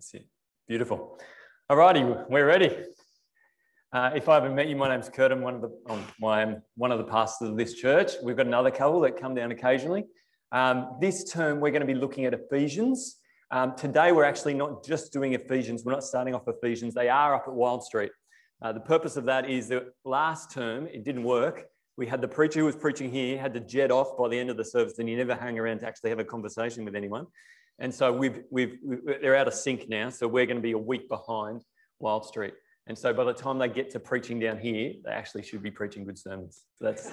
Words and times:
That's 0.00 0.14
it. 0.14 0.26
Beautiful. 0.66 1.18
All 1.68 1.76
righty, 1.76 2.02
we're 2.02 2.46
ready. 2.46 2.74
Uh, 3.92 4.12
if 4.14 4.30
I 4.30 4.34
haven't 4.36 4.54
met 4.54 4.66
you, 4.66 4.74
my 4.74 4.88
name's 4.88 5.10
Kurt. 5.10 5.30
I'm 5.30 5.42
one 5.42 5.56
of 5.56 5.60
the 5.60 5.78
um, 5.90 6.02
I'm 6.24 6.62
one 6.74 6.90
of 6.90 6.96
the 6.96 7.04
pastors 7.04 7.50
of 7.50 7.58
this 7.58 7.74
church. 7.74 8.12
We've 8.22 8.34
got 8.34 8.46
another 8.46 8.70
couple 8.70 9.00
that 9.00 9.20
come 9.20 9.34
down 9.34 9.50
occasionally. 9.50 10.06
Um, 10.52 10.96
this 11.02 11.30
term, 11.30 11.60
we're 11.60 11.70
going 11.70 11.82
to 11.82 11.86
be 11.86 11.92
looking 11.92 12.24
at 12.24 12.32
Ephesians. 12.32 13.18
Um, 13.50 13.76
today, 13.76 14.10
we're 14.12 14.24
actually 14.24 14.54
not 14.54 14.82
just 14.82 15.12
doing 15.12 15.34
Ephesians. 15.34 15.84
We're 15.84 15.92
not 15.92 16.02
starting 16.02 16.34
off 16.34 16.48
Ephesians. 16.48 16.94
They 16.94 17.10
are 17.10 17.34
up 17.34 17.44
at 17.46 17.52
Wild 17.52 17.84
Street. 17.84 18.10
Uh, 18.62 18.72
the 18.72 18.80
purpose 18.80 19.18
of 19.18 19.26
that 19.26 19.50
is 19.50 19.68
that 19.68 19.84
last 20.06 20.50
term 20.50 20.86
it 20.86 21.04
didn't 21.04 21.24
work. 21.24 21.66
We 21.98 22.06
had 22.06 22.22
the 22.22 22.28
preacher 22.28 22.60
who 22.60 22.64
was 22.64 22.76
preaching 22.76 23.12
here 23.12 23.36
had 23.36 23.52
to 23.52 23.60
jet 23.60 23.90
off 23.90 24.16
by 24.16 24.28
the 24.28 24.38
end 24.38 24.48
of 24.48 24.56
the 24.56 24.64
service, 24.64 24.98
and 24.98 25.06
he 25.10 25.14
never 25.14 25.34
hung 25.34 25.58
around 25.58 25.80
to 25.80 25.86
actually 25.86 26.08
have 26.08 26.20
a 26.20 26.24
conversation 26.24 26.86
with 26.86 26.96
anyone. 26.96 27.26
And 27.80 27.92
so 27.92 28.12
we've, 28.12 28.42
we've, 28.50 28.78
we've, 28.84 29.00
they're 29.20 29.36
out 29.36 29.48
of 29.48 29.54
sync 29.54 29.88
now. 29.88 30.10
So 30.10 30.28
we're 30.28 30.46
going 30.46 30.58
to 30.58 30.62
be 30.62 30.72
a 30.72 30.78
week 30.78 31.08
behind 31.08 31.64
Wild 31.98 32.26
Street. 32.26 32.54
And 32.86 32.96
so 32.96 33.12
by 33.12 33.24
the 33.24 33.32
time 33.32 33.58
they 33.58 33.68
get 33.68 33.90
to 33.90 34.00
preaching 34.00 34.38
down 34.38 34.58
here, 34.58 34.92
they 35.04 35.10
actually 35.10 35.42
should 35.42 35.62
be 35.62 35.70
preaching 35.70 36.04
good 36.04 36.18
sermons. 36.18 36.64
That's, 36.80 37.10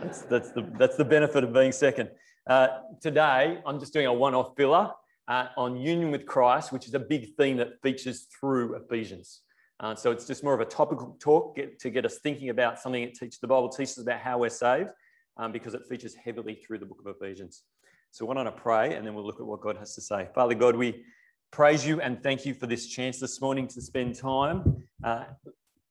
that's, 0.00 0.22
that's, 0.22 0.50
the, 0.52 0.70
that's 0.78 0.96
the 0.96 1.04
benefit 1.04 1.44
of 1.44 1.52
being 1.52 1.72
second. 1.72 2.10
Uh, 2.48 2.68
today, 3.00 3.60
I'm 3.66 3.78
just 3.80 3.92
doing 3.92 4.06
a 4.06 4.12
one 4.12 4.34
off 4.34 4.56
filler 4.56 4.90
uh, 5.28 5.46
on 5.56 5.76
union 5.76 6.10
with 6.10 6.26
Christ, 6.26 6.72
which 6.72 6.86
is 6.86 6.94
a 6.94 6.98
big 6.98 7.34
theme 7.36 7.56
that 7.58 7.80
features 7.82 8.26
through 8.38 8.74
Ephesians. 8.76 9.42
Uh, 9.80 9.94
so 9.94 10.10
it's 10.10 10.26
just 10.26 10.42
more 10.42 10.54
of 10.54 10.60
a 10.60 10.64
topical 10.64 11.16
talk 11.20 11.54
get, 11.54 11.78
to 11.78 11.90
get 11.90 12.04
us 12.04 12.18
thinking 12.18 12.48
about 12.48 12.78
something 12.78 13.04
that 13.04 13.14
teaches 13.14 13.38
the 13.38 13.46
Bible 13.46 13.68
teaches 13.68 13.98
about 13.98 14.18
how 14.18 14.38
we're 14.38 14.48
saved 14.48 14.88
um, 15.36 15.52
because 15.52 15.74
it 15.74 15.82
features 15.88 16.14
heavily 16.14 16.54
through 16.54 16.78
the 16.78 16.86
book 16.86 17.00
of 17.06 17.14
Ephesians. 17.20 17.62
So 18.10 18.24
why 18.24 18.34
don't 18.34 18.46
I 18.46 18.50
pray 18.50 18.94
and 18.94 19.06
then 19.06 19.14
we'll 19.14 19.26
look 19.26 19.40
at 19.40 19.46
what 19.46 19.60
God 19.60 19.76
has 19.76 19.94
to 19.94 20.00
say. 20.00 20.28
Father 20.34 20.54
God, 20.54 20.76
we 20.76 21.04
praise 21.50 21.86
you 21.86 22.00
and 22.00 22.22
thank 22.22 22.44
you 22.44 22.54
for 22.54 22.66
this 22.66 22.86
chance 22.88 23.20
this 23.20 23.40
morning 23.40 23.66
to 23.68 23.80
spend 23.80 24.14
time 24.14 24.82
uh, 25.04 25.24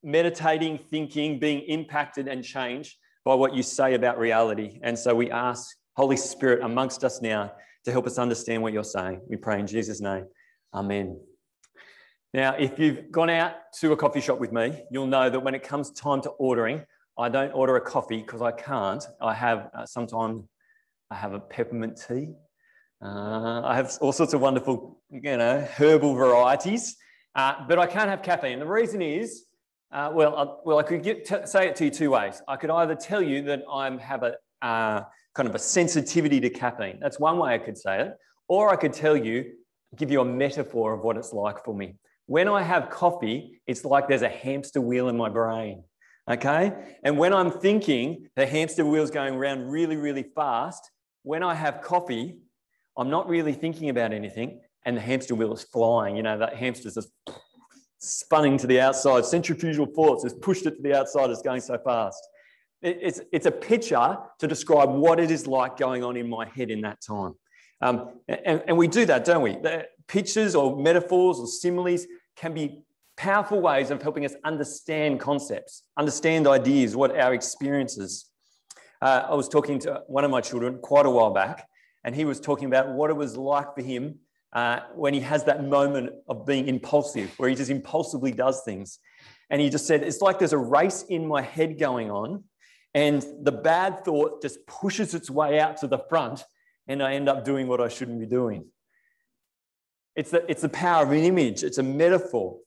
meditating, 0.02 0.78
thinking, 0.78 1.38
being 1.38 1.60
impacted 1.62 2.28
and 2.28 2.44
changed 2.44 2.96
by 3.24 3.34
what 3.34 3.54
you 3.54 3.62
say 3.62 3.94
about 3.94 4.18
reality. 4.18 4.78
And 4.82 4.98
so 4.98 5.14
we 5.14 5.30
ask, 5.30 5.76
Holy 5.96 6.16
Spirit, 6.16 6.62
amongst 6.62 7.04
us 7.04 7.20
now 7.20 7.52
to 7.84 7.92
help 7.92 8.06
us 8.06 8.18
understand 8.18 8.62
what 8.62 8.72
you're 8.72 8.84
saying. 8.84 9.20
We 9.28 9.36
pray 9.36 9.58
in 9.58 9.66
Jesus' 9.66 10.00
name. 10.00 10.26
Amen. 10.74 11.18
Now, 12.34 12.54
if 12.58 12.78
you've 12.78 13.10
gone 13.10 13.30
out 13.30 13.54
to 13.80 13.92
a 13.92 13.96
coffee 13.96 14.20
shop 14.20 14.38
with 14.38 14.52
me, 14.52 14.82
you'll 14.90 15.06
know 15.06 15.30
that 15.30 15.40
when 15.40 15.54
it 15.54 15.62
comes 15.62 15.90
time 15.90 16.20
to 16.22 16.30
ordering, 16.30 16.84
I 17.18 17.28
don't 17.28 17.50
order 17.52 17.76
a 17.76 17.80
coffee 17.80 18.18
because 18.18 18.42
I 18.42 18.52
can't. 18.52 19.04
I 19.20 19.34
have 19.34 19.70
uh, 19.74 19.86
sometimes 19.86 20.44
I 21.10 21.14
have 21.14 21.32
a 21.32 21.40
peppermint 21.40 22.00
tea. 22.06 22.34
Uh, 23.02 23.62
I 23.64 23.76
have 23.76 23.96
all 24.00 24.12
sorts 24.12 24.34
of 24.34 24.40
wonderful, 24.40 25.00
you 25.10 25.36
know, 25.36 25.66
herbal 25.76 26.14
varieties, 26.14 26.96
uh, 27.34 27.54
but 27.68 27.78
I 27.78 27.86
can't 27.86 28.10
have 28.10 28.22
caffeine. 28.22 28.58
The 28.58 28.66
reason 28.66 29.00
is, 29.00 29.44
uh, 29.92 30.10
well, 30.12 30.36
I, 30.36 30.46
well, 30.64 30.78
I 30.78 30.82
could 30.82 31.02
get, 31.02 31.48
say 31.48 31.68
it 31.68 31.76
to 31.76 31.84
you 31.84 31.90
two 31.90 32.10
ways. 32.10 32.42
I 32.48 32.56
could 32.56 32.70
either 32.70 32.94
tell 32.94 33.22
you 33.22 33.42
that 33.42 33.62
I 33.72 33.90
have 33.98 34.22
a 34.22 34.34
uh, 34.60 35.04
kind 35.34 35.48
of 35.48 35.54
a 35.54 35.58
sensitivity 35.58 36.40
to 36.40 36.50
caffeine. 36.50 36.98
That's 37.00 37.20
one 37.20 37.38
way 37.38 37.54
I 37.54 37.58
could 37.58 37.78
say 37.78 38.02
it, 38.02 38.16
or 38.48 38.70
I 38.70 38.76
could 38.76 38.92
tell 38.92 39.16
you, 39.16 39.52
give 39.96 40.10
you 40.10 40.20
a 40.20 40.24
metaphor 40.24 40.92
of 40.92 41.00
what 41.02 41.16
it's 41.16 41.32
like 41.32 41.64
for 41.64 41.74
me. 41.74 41.94
When 42.26 42.48
I 42.48 42.62
have 42.62 42.90
coffee, 42.90 43.62
it's 43.66 43.84
like 43.84 44.08
there's 44.08 44.22
a 44.22 44.28
hamster 44.28 44.80
wheel 44.80 45.08
in 45.08 45.16
my 45.16 45.28
brain. 45.30 45.84
Okay. 46.28 46.72
And 47.02 47.16
when 47.16 47.32
I'm 47.32 47.50
thinking, 47.50 48.28
the 48.36 48.44
hamster 48.44 48.84
wheel's 48.84 49.10
going 49.10 49.34
around 49.34 49.70
really, 49.70 49.96
really 49.96 50.24
fast 50.34 50.90
when 51.28 51.42
I 51.42 51.54
have 51.54 51.82
coffee, 51.82 52.38
I'm 52.96 53.10
not 53.10 53.28
really 53.28 53.52
thinking 53.52 53.90
about 53.90 54.14
anything, 54.14 54.62
and 54.86 54.96
the 54.96 55.00
hamster 55.02 55.34
wheel 55.34 55.52
is 55.52 55.62
flying. 55.62 56.16
You 56.16 56.22
know, 56.22 56.38
that 56.38 56.56
hamster's 56.56 56.94
just 56.94 57.10
spinning 57.98 58.56
to 58.56 58.66
the 58.66 58.80
outside. 58.80 59.26
Centrifugal 59.26 59.84
force 59.94 60.22
has 60.22 60.32
pushed 60.32 60.64
it 60.64 60.76
to 60.76 60.82
the 60.82 60.98
outside. 60.98 61.28
It's 61.28 61.42
going 61.42 61.60
so 61.60 61.76
fast. 61.84 62.26
It's, 62.80 63.20
it's 63.30 63.44
a 63.44 63.50
picture 63.50 64.16
to 64.38 64.46
describe 64.46 64.88
what 64.88 65.20
it 65.20 65.30
is 65.30 65.46
like 65.46 65.76
going 65.76 66.02
on 66.02 66.16
in 66.16 66.30
my 66.30 66.48
head 66.48 66.70
in 66.70 66.80
that 66.80 67.02
time. 67.02 67.34
Um, 67.82 68.20
and, 68.26 68.62
and 68.66 68.78
we 68.78 68.88
do 68.88 69.04
that, 69.04 69.26
don't 69.26 69.42
we? 69.42 69.52
The 69.52 69.86
pictures 70.06 70.54
or 70.54 70.80
metaphors 70.80 71.40
or 71.40 71.46
similes 71.46 72.06
can 72.36 72.54
be 72.54 72.84
powerful 73.18 73.60
ways 73.60 73.90
of 73.90 74.00
helping 74.00 74.24
us 74.24 74.32
understand 74.44 75.20
concepts, 75.20 75.82
understand 75.98 76.46
ideas, 76.46 76.96
what 76.96 77.14
our 77.18 77.34
experiences 77.34 78.27
uh, 79.00 79.26
I 79.28 79.34
was 79.34 79.48
talking 79.48 79.78
to 79.80 80.02
one 80.06 80.24
of 80.24 80.30
my 80.30 80.40
children 80.40 80.78
quite 80.78 81.06
a 81.06 81.10
while 81.10 81.30
back, 81.32 81.68
and 82.04 82.14
he 82.14 82.24
was 82.24 82.40
talking 82.40 82.66
about 82.66 82.88
what 82.88 83.10
it 83.10 83.16
was 83.16 83.36
like 83.36 83.74
for 83.74 83.82
him 83.82 84.16
uh, 84.52 84.80
when 84.94 85.14
he 85.14 85.20
has 85.20 85.44
that 85.44 85.64
moment 85.64 86.10
of 86.28 86.46
being 86.46 86.68
impulsive, 86.68 87.32
where 87.38 87.48
he 87.48 87.54
just 87.54 87.70
impulsively 87.70 88.32
does 88.32 88.62
things. 88.64 88.98
And 89.50 89.60
he 89.60 89.70
just 89.70 89.86
said, 89.86 90.02
It's 90.02 90.20
like 90.20 90.38
there's 90.38 90.52
a 90.52 90.58
race 90.58 91.02
in 91.08 91.26
my 91.26 91.42
head 91.42 91.78
going 91.78 92.10
on, 92.10 92.44
and 92.94 93.24
the 93.42 93.52
bad 93.52 94.04
thought 94.04 94.42
just 94.42 94.66
pushes 94.66 95.14
its 95.14 95.30
way 95.30 95.60
out 95.60 95.78
to 95.78 95.86
the 95.86 95.98
front, 96.08 96.44
and 96.86 97.02
I 97.02 97.14
end 97.14 97.28
up 97.28 97.44
doing 97.44 97.68
what 97.68 97.80
I 97.80 97.88
shouldn't 97.88 98.18
be 98.18 98.26
doing. 98.26 98.66
It's 100.16 100.30
the, 100.30 100.50
it's 100.50 100.62
the 100.62 100.68
power 100.68 101.04
of 101.04 101.12
an 101.12 101.18
image, 101.18 101.62
it's 101.62 101.78
a 101.78 101.82
metaphor. 101.82 102.58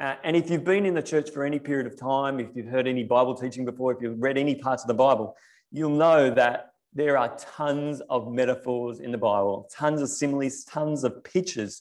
Uh, 0.00 0.14
and 0.22 0.36
if 0.36 0.48
you've 0.48 0.64
been 0.64 0.86
in 0.86 0.94
the 0.94 1.02
church 1.02 1.30
for 1.30 1.44
any 1.44 1.58
period 1.58 1.86
of 1.86 1.98
time, 1.98 2.38
if 2.38 2.48
you've 2.54 2.68
heard 2.68 2.86
any 2.86 3.02
Bible 3.02 3.34
teaching 3.34 3.64
before, 3.64 3.92
if 3.92 3.98
you've 4.00 4.20
read 4.22 4.38
any 4.38 4.54
parts 4.54 4.84
of 4.84 4.88
the 4.88 4.94
Bible, 4.94 5.34
you'll 5.70 5.90
know 5.90 6.30
that 6.30 6.72
there 6.94 7.18
are 7.18 7.36
tons 7.56 8.00
of 8.08 8.32
metaphors 8.32 9.00
in 9.00 9.12
the 9.12 9.18
Bible, 9.18 9.68
tons 9.72 10.00
of 10.00 10.08
similes, 10.08 10.64
tons 10.64 11.04
of 11.04 11.22
pictures. 11.22 11.80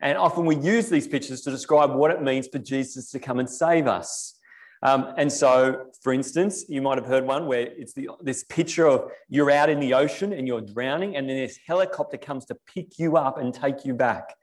And 0.00 0.16
often 0.16 0.46
we 0.46 0.56
use 0.56 0.88
these 0.88 1.06
pictures 1.06 1.42
to 1.42 1.50
describe 1.50 1.94
what 1.94 2.10
it 2.10 2.22
means 2.22 2.48
for 2.48 2.58
Jesus 2.58 3.10
to 3.10 3.18
come 3.18 3.38
and 3.38 3.48
save 3.48 3.86
us. 3.86 4.38
Um, 4.82 5.12
and 5.16 5.32
so, 5.32 5.86
for 6.02 6.12
instance, 6.12 6.64
you 6.68 6.80
might 6.80 6.98
have 6.98 7.06
heard 7.06 7.24
one 7.24 7.46
where 7.46 7.62
it's 7.62 7.92
the, 7.94 8.10
this 8.22 8.44
picture 8.44 8.86
of 8.86 9.10
you're 9.28 9.50
out 9.50 9.68
in 9.68 9.80
the 9.80 9.92
ocean 9.94 10.32
and 10.32 10.46
you're 10.46 10.60
drowning, 10.60 11.16
and 11.16 11.28
then 11.28 11.36
this 11.36 11.58
helicopter 11.66 12.16
comes 12.16 12.44
to 12.46 12.56
pick 12.72 12.98
you 12.98 13.16
up 13.16 13.38
and 13.38 13.52
take 13.52 13.84
you 13.84 13.92
back. 13.92 14.34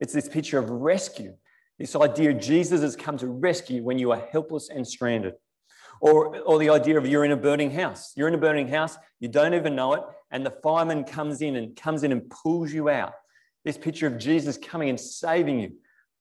It's 0.00 0.12
this 0.12 0.28
picture 0.28 0.58
of 0.58 0.68
rescue, 0.68 1.34
this 1.78 1.94
idea 1.94 2.34
Jesus 2.34 2.82
has 2.82 2.96
come 2.96 3.16
to 3.18 3.28
rescue 3.28 3.82
when 3.82 3.98
you 3.98 4.10
are 4.10 4.28
helpless 4.32 4.68
and 4.68 4.86
stranded. 4.86 5.34
Or, 6.00 6.38
or 6.40 6.58
the 6.58 6.70
idea 6.70 6.98
of 6.98 7.06
you're 7.06 7.24
in 7.24 7.32
a 7.32 7.36
burning 7.36 7.70
house. 7.70 8.12
You're 8.16 8.28
in 8.28 8.34
a 8.34 8.38
burning 8.38 8.68
house, 8.68 8.96
you 9.20 9.28
don't 9.28 9.54
even 9.54 9.74
know 9.74 9.94
it, 9.94 10.02
and 10.30 10.44
the 10.44 10.50
fireman 10.62 11.04
comes 11.04 11.40
in 11.40 11.56
and 11.56 11.74
comes 11.76 12.02
in 12.02 12.12
and 12.12 12.28
pulls 12.28 12.72
you 12.72 12.88
out. 12.88 13.14
This 13.64 13.78
picture 13.78 14.06
of 14.06 14.18
Jesus 14.18 14.58
coming 14.58 14.90
and 14.90 15.00
saving 15.00 15.60
you 15.60 15.72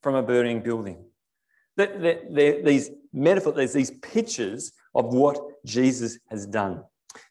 from 0.02 0.16
a 0.16 0.24
burning 0.24 0.62
building. 0.62 1.04
That 1.76 2.02
these 2.64 2.92
metaphors, 3.12 3.56
there's 3.56 3.74
these 3.74 3.92
pictures 3.92 4.72
of 4.94 5.14
what 5.14 5.38
Jesus 5.66 6.20
has 6.30 6.46
done. 6.46 6.84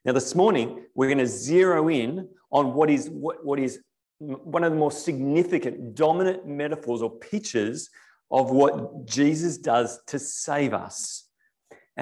Now, 0.04 0.12
this 0.12 0.34
morning, 0.34 0.84
we're 0.94 1.08
going 1.08 1.18
to 1.18 1.26
zero 1.26 1.88
in 1.88 2.28
on 2.50 2.74
what 2.74 2.90
is, 2.90 3.08
what, 3.08 3.44
what 3.44 3.58
is 3.58 3.80
one 4.18 4.62
of 4.62 4.72
the 4.72 4.78
more 4.78 4.92
significant, 4.92 5.94
dominant 5.94 6.46
metaphors 6.46 7.02
or 7.02 7.10
pictures 7.10 7.88
of 8.30 8.50
what 8.50 9.06
Jesus 9.06 9.58
does 9.58 10.00
to 10.06 10.18
save 10.18 10.74
us 10.74 11.21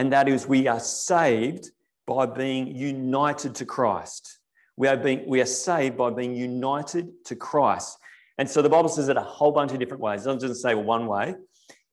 and 0.00 0.14
that 0.14 0.30
is 0.30 0.46
we 0.46 0.66
are 0.66 0.80
saved 0.80 1.72
by 2.06 2.24
being 2.24 2.74
united 2.74 3.54
to 3.56 3.66
Christ. 3.66 4.38
We 4.78 4.88
are, 4.88 4.96
being, 4.96 5.24
we 5.26 5.42
are 5.42 5.46
saved 5.46 5.98
by 5.98 6.08
being 6.08 6.34
united 6.34 7.22
to 7.26 7.36
Christ. 7.36 7.98
And 8.38 8.48
so 8.48 8.62
the 8.62 8.70
Bible 8.70 8.88
says 8.88 9.10
it 9.10 9.18
a 9.18 9.20
whole 9.20 9.52
bunch 9.52 9.72
of 9.72 9.78
different 9.78 10.02
ways. 10.02 10.24
It 10.24 10.30
doesn't 10.30 10.54
say 10.54 10.74
one 10.74 11.06
way. 11.06 11.34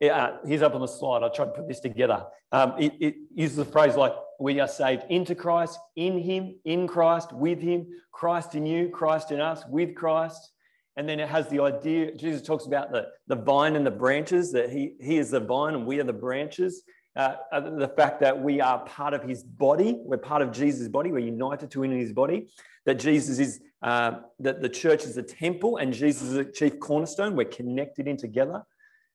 Uh, 0.01 0.38
here's 0.46 0.62
up 0.62 0.73
on 0.73 0.79
the 0.79 0.88
slide. 0.88 1.22
I 1.22 1.28
tried 1.28 1.47
to 1.47 1.51
put 1.51 1.67
this 1.67 1.81
together. 1.81 2.25
Um, 2.53 2.75
it, 2.79 2.94
it 3.01 3.16
uses 3.35 3.57
the 3.57 3.66
phrase 3.66 3.97
like, 3.97 4.13
we 4.40 4.62
are 4.62 4.69
saved 4.69 5.03
into 5.09 5.35
Christ, 5.35 5.78
in 5.97 6.17
Him, 6.17 6.56
in 6.63 6.88
Christ, 6.88 7.34
with 7.34 7.59
Him, 7.59 7.88
Christ 8.13 8.56
in 8.56 8.66
you, 8.66 8.88
Christ 8.88 9.31
in 9.31 9.41
us, 9.41 9.63
with 9.67 9.96
Christ. 9.96 10.53
And 10.96 11.09
then 11.09 11.19
it 11.19 11.28
has 11.28 11.50
the 11.50 11.59
idea, 11.59 12.16
Jesus 12.16 12.41
talks 12.41 12.67
about 12.67 12.94
the, 12.94 13.07
the 13.28 13.35
vine 13.35 13.75
and 13.75 13.85
the 13.85 13.91
branches, 13.91 14.53
that 14.53 14.70
he, 14.70 14.93
he 15.02 15.17
is 15.17 15.29
the 15.29 15.41
vine 15.41 15.76
and 15.76 15.85
we 15.85 15.99
are 15.99 16.05
the 16.05 16.14
branches. 16.14 16.84
Uh, 17.17 17.35
uh, 17.52 17.59
the 17.59 17.87
fact 17.87 18.19
that 18.19 18.40
we 18.40 18.61
are 18.61 18.78
part 18.85 19.11
of 19.11 19.23
his 19.23 19.41
body, 19.41 19.97
we're 20.03 20.17
part 20.17 20.43
of 20.43 20.52
Jesus' 20.52 20.87
body, 20.87 21.11
we're 21.11 21.17
united 21.17 21.72
to 21.72 21.81
him 21.81 21.91
in 21.91 21.97
his 21.97 22.14
body, 22.14 22.47
that 22.85 22.99
Jesus 22.99 23.40
is, 23.40 23.59
uh, 23.81 24.19
that 24.40 24.61
the 24.61 24.69
church 24.69 25.03
is 25.03 25.17
a 25.17 25.23
temple 25.23 25.78
and 25.78 25.91
Jesus 25.91 26.22
is 26.22 26.34
the 26.34 26.46
chief 26.46 26.79
cornerstone, 26.79 27.35
we're 27.35 27.46
connected 27.46 28.08
in 28.08 28.17
together. 28.17 28.61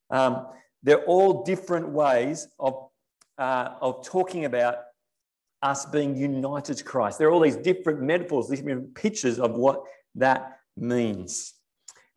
Um, 0.09 0.47
they're 0.83 1.05
all 1.05 1.43
different 1.45 1.87
ways 1.87 2.49
of, 2.59 2.89
uh, 3.37 3.69
of 3.79 4.05
talking 4.05 4.43
about 4.43 4.79
us 5.61 5.85
being 5.85 6.17
united 6.17 6.75
to 6.75 6.83
Christ. 6.83 7.19
There 7.19 7.29
are 7.29 7.31
all 7.31 7.39
these 7.39 7.55
different 7.55 8.01
metaphors, 8.01 8.49
these 8.49 8.59
different 8.59 8.95
pictures 8.95 9.39
of 9.39 9.51
what 9.51 9.81
that 10.15 10.59
means. 10.75 11.53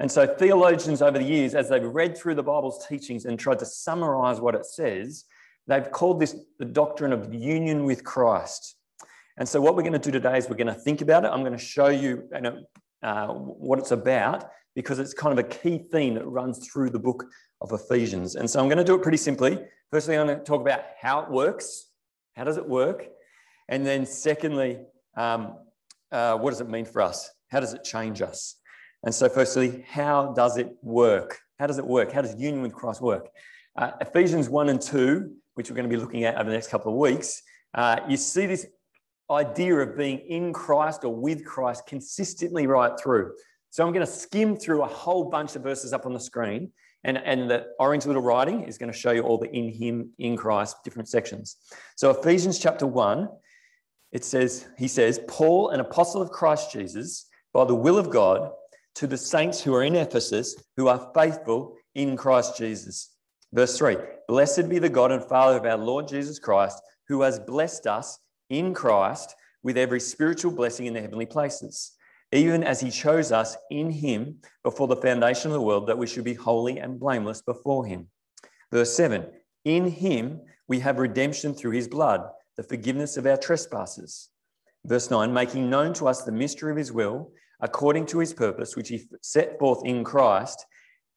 And 0.01 0.11
so, 0.11 0.27
theologians 0.27 1.01
over 1.01 1.17
the 1.17 1.25
years, 1.25 1.55
as 1.55 1.69
they've 1.69 1.81
read 1.83 2.19
through 2.19 2.35
the 2.35 2.43
Bible's 2.43 2.85
teachings 2.89 3.25
and 3.25 3.39
tried 3.39 3.61
to 3.61 3.67
summarize 3.67 4.41
what 4.41 4.57
it 4.57 4.67
says, 4.67 5.25
They've 5.67 5.91
called 5.91 6.21
this 6.21 6.37
the 6.59 6.65
doctrine 6.65 7.13
of 7.13 7.33
union 7.35 7.85
with 7.85 8.05
Christ. 8.05 8.77
And 9.37 9.49
so, 9.49 9.61
what 9.61 9.77
we're 9.77 9.83
going 9.83 9.93
to 9.93 9.99
do 9.99 10.11
today 10.11 10.39
is 10.39 10.49
we're 10.49 10.57
going 10.57 10.69
to 10.69 10.75
think 10.75 11.01
about 11.03 11.25
it. 11.25 11.29
I'm 11.29 11.41
going 11.41 11.53
to 11.53 11.59
show 11.59 11.89
you, 11.89 12.29
uh, 13.03 13.29
what 13.29 13.79
it's 13.79 13.91
about, 13.91 14.49
because 14.75 14.99
it's 14.99 15.13
kind 15.13 15.39
of 15.39 15.45
a 15.45 15.49
key 15.49 15.79
theme 15.93 16.15
that 16.15 16.27
runs 16.27 16.67
through 16.67 16.91
the 16.91 16.99
book 16.99 17.27
of 17.61 17.73
Ephesians. 17.73 18.37
And 18.37 18.49
so 18.49 18.61
I'm 18.61 18.67
going 18.67 18.79
to 18.79 18.85
do 18.85 18.95
it 18.95 19.03
pretty 19.03 19.19
simply. 19.19 19.59
Firstly, 19.91 20.17
I'm 20.17 20.27
going 20.27 20.39
to 20.39 20.45
talk 20.45 20.61
about 20.61 20.83
how 21.01 21.21
it 21.21 21.31
works. 21.31 21.91
How 22.35 22.45
does 22.45 22.57
it 22.57 22.69
work? 22.69 23.09
And 23.69 23.85
then, 23.85 24.07
secondly, 24.07 24.79
um, 25.17 25.57
uh, 26.13 26.37
what 26.39 26.51
does 26.51 26.61
it 26.61 26.69
mean 26.69 26.85
for 26.85 27.03
us? 27.03 27.31
How 27.49 27.61
does 27.61 27.75
it 27.75 27.85
change 27.85 28.23
us? 28.23 28.57
And 29.03 29.15
so, 29.15 29.29
firstly, 29.29 29.85
how 29.89 30.33
does 30.35 30.57
it 30.57 30.77
work? 30.83 31.39
How 31.59 31.67
does 31.67 31.79
it 31.79 31.87
work? 31.87 32.13
How 32.13 32.23
does 32.23 32.35
union 32.37 32.63
with 32.63 32.73
Christ 32.73 33.01
work? 33.01 33.29
Uh, 33.77 33.93
Ephesians 34.01 34.49
1 34.49 34.69
and 34.69 34.81
2, 34.81 35.31
which 35.57 35.71
we're 35.71 35.77
going 35.77 35.89
to 35.89 35.95
be 35.95 36.01
looking 36.01 36.25
at 36.25 36.37
over 36.37 36.49
the 36.49 36.55
next 36.55 36.69
couple 36.69 36.93
of 36.93 36.99
weeks, 36.99 37.43
uh, 37.75 38.01
you 38.09 38.17
see 38.17 38.47
this 38.47 38.67
idea 39.31 39.75
of 39.77 39.97
being 39.97 40.19
in 40.19 40.53
Christ 40.53 41.03
or 41.05 41.15
with 41.15 41.45
Christ 41.45 41.87
consistently 41.87 42.67
right 42.67 42.93
through. 43.01 43.33
So 43.71 43.85
I'm 43.85 43.93
going 43.93 44.07
to 44.07 44.11
skim 44.11 44.57
through 44.57 44.83
a 44.83 44.87
whole 44.87 45.25
bunch 45.25 45.57
of 45.57 45.63
verses 45.63 45.93
up 45.93 46.07
on 46.07 46.13
the 46.13 46.21
screen, 46.21 46.73
and, 47.05 47.19
and 47.19 47.51
the 47.51 47.67
orange 47.79 48.07
little 48.07 48.23
writing 48.23 48.65
is 48.65 48.79
going 48.79 48.93
to 48.93 48.99
show 48.99 49.13
you 49.13 49.23
all 49.23 49.39
the 49.39 49.51
in 49.51 49.73
Him, 49.73 50.11
in 50.19 50.37
Christ, 50.37 50.77
different 50.85 51.09
sections. 51.09 51.57
So 51.97 52.11
Ephesians 52.11 52.59
chapter 52.59 52.87
1, 52.87 53.29
it 54.13 54.25
says, 54.25 54.67
He 54.79 54.89
says, 54.89 55.21
Paul, 55.27 55.71
an 55.71 55.81
apostle 55.81 56.23
of 56.23 56.31
Christ 56.31 56.71
Jesus, 56.73 57.27
by 57.53 57.65
the 57.65 57.75
will 57.75 57.99
of 57.99 58.11
God, 58.11 58.51
to 58.97 59.07
the 59.07 59.17
saints 59.17 59.63
who 59.63 59.75
are 59.75 59.83
in 59.83 59.95
Ephesus, 59.95 60.57
who 60.77 60.89
are 60.89 61.11
faithful 61.15 61.77
in 61.95 62.17
Christ 62.17 62.57
Jesus. 62.57 63.16
Verse 63.57 63.79
3 63.79 63.97
Blessed 64.29 64.69
be 64.69 64.79
the 64.79 64.91
God 64.91 65.11
and 65.11 65.25
Father 65.25 65.57
of 65.57 65.65
our 65.65 65.79
Lord 65.79 66.07
Jesus 66.07 66.39
Christ, 66.39 66.81
who 67.09 67.23
has 67.23 67.41
blessed 67.41 67.87
us 67.87 68.19
in 68.51 68.75
Christ 68.75 69.35
with 69.63 69.79
every 69.79 69.99
spiritual 69.99 70.53
blessing 70.53 70.85
in 70.85 70.93
the 70.93 71.01
heavenly 71.01 71.25
places, 71.25 71.93
even 72.33 72.63
as 72.63 72.81
he 72.81 72.91
chose 72.91 73.33
us 73.33 73.57
in 73.71 73.91
him 73.91 74.37
before 74.63 74.89
the 74.89 74.97
foundation 74.97 75.51
of 75.51 75.55
the 75.55 75.63
world, 75.63 75.87
that 75.87 75.97
we 75.97 76.07
should 76.07 76.23
be 76.23 76.35
holy 76.35 76.79
and 76.79 77.01
blameless 77.01 77.41
before 77.41 77.87
him. 77.87 78.09
Verse 78.71 78.95
7 78.95 79.25
In 79.65 79.89
him 79.89 80.43
we 80.69 80.81
have 80.81 80.99
redemption 80.99 81.55
through 81.55 81.71
his 81.71 81.89
blood, 81.89 82.29
the 82.59 82.63
forgiveness 82.63 83.17
of 83.17 83.25
our 83.25 83.39
trespasses. 83.39 84.29
Verse 84.85 85.11
9 85.11 85.33
Making 85.33 85.71
known 85.71 85.95
to 85.95 86.09
us 86.09 86.25
the 86.25 86.31
mystery 86.31 86.73
of 86.73 86.77
his 86.77 86.93
will, 86.93 87.33
according 87.61 88.05
to 88.05 88.19
his 88.19 88.35
purpose, 88.35 88.77
which 88.77 88.91
he 88.91 89.09
set 89.23 89.59
forth 89.59 89.81
in 89.87 90.05
Christ 90.05 90.67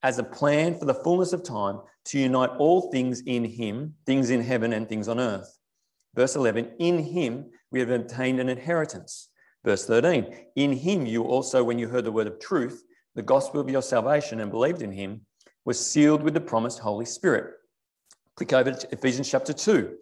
as 0.04 0.20
a 0.20 0.24
plan 0.24 0.78
for 0.78 0.86
the 0.86 0.94
fullness 0.94 1.34
of 1.34 1.44
time 1.44 1.80
to 2.06 2.20
unite 2.20 2.52
all 2.58 2.92
things 2.92 3.22
in 3.22 3.44
him, 3.44 3.94
things 4.06 4.30
in 4.30 4.42
heaven 4.42 4.74
and 4.74 4.88
things 4.88 5.08
on 5.08 5.20
earth 5.20 5.60
Verse 6.16 6.36
11, 6.36 6.72
in 6.80 7.00
him 7.00 7.46
we 7.72 7.80
have 7.80 7.92
obtained 7.92 8.40
an 8.40 8.50
inheritance. 8.50 9.30
Verse 9.64 9.86
13, 9.86 10.34
in 10.56 10.72
him 10.72 11.06
you 11.06 11.24
also, 11.24 11.64
when 11.64 11.78
you 11.78 11.88
heard 11.88 12.06
the 12.06 12.12
word 12.12 12.28
of 12.28 12.40
truth, 12.40 12.84
the 13.16 13.22
gospel 13.22 13.60
of 13.60 13.70
your 13.70 13.82
salvation, 13.82 14.40
and 14.40 14.52
believed 14.52 14.82
in 14.82 14.92
him, 14.92 15.22
was 15.66 15.80
sealed 15.80 16.24
with 16.24 16.34
the 16.34 16.42
promised 16.42 16.80
Holy 16.80 17.06
Spirit. 17.06 17.54
Click 18.36 18.54
over 18.54 18.72
to 18.72 18.94
Ephesians 18.94 19.30
chapter 19.30 19.54
2, 19.54 19.96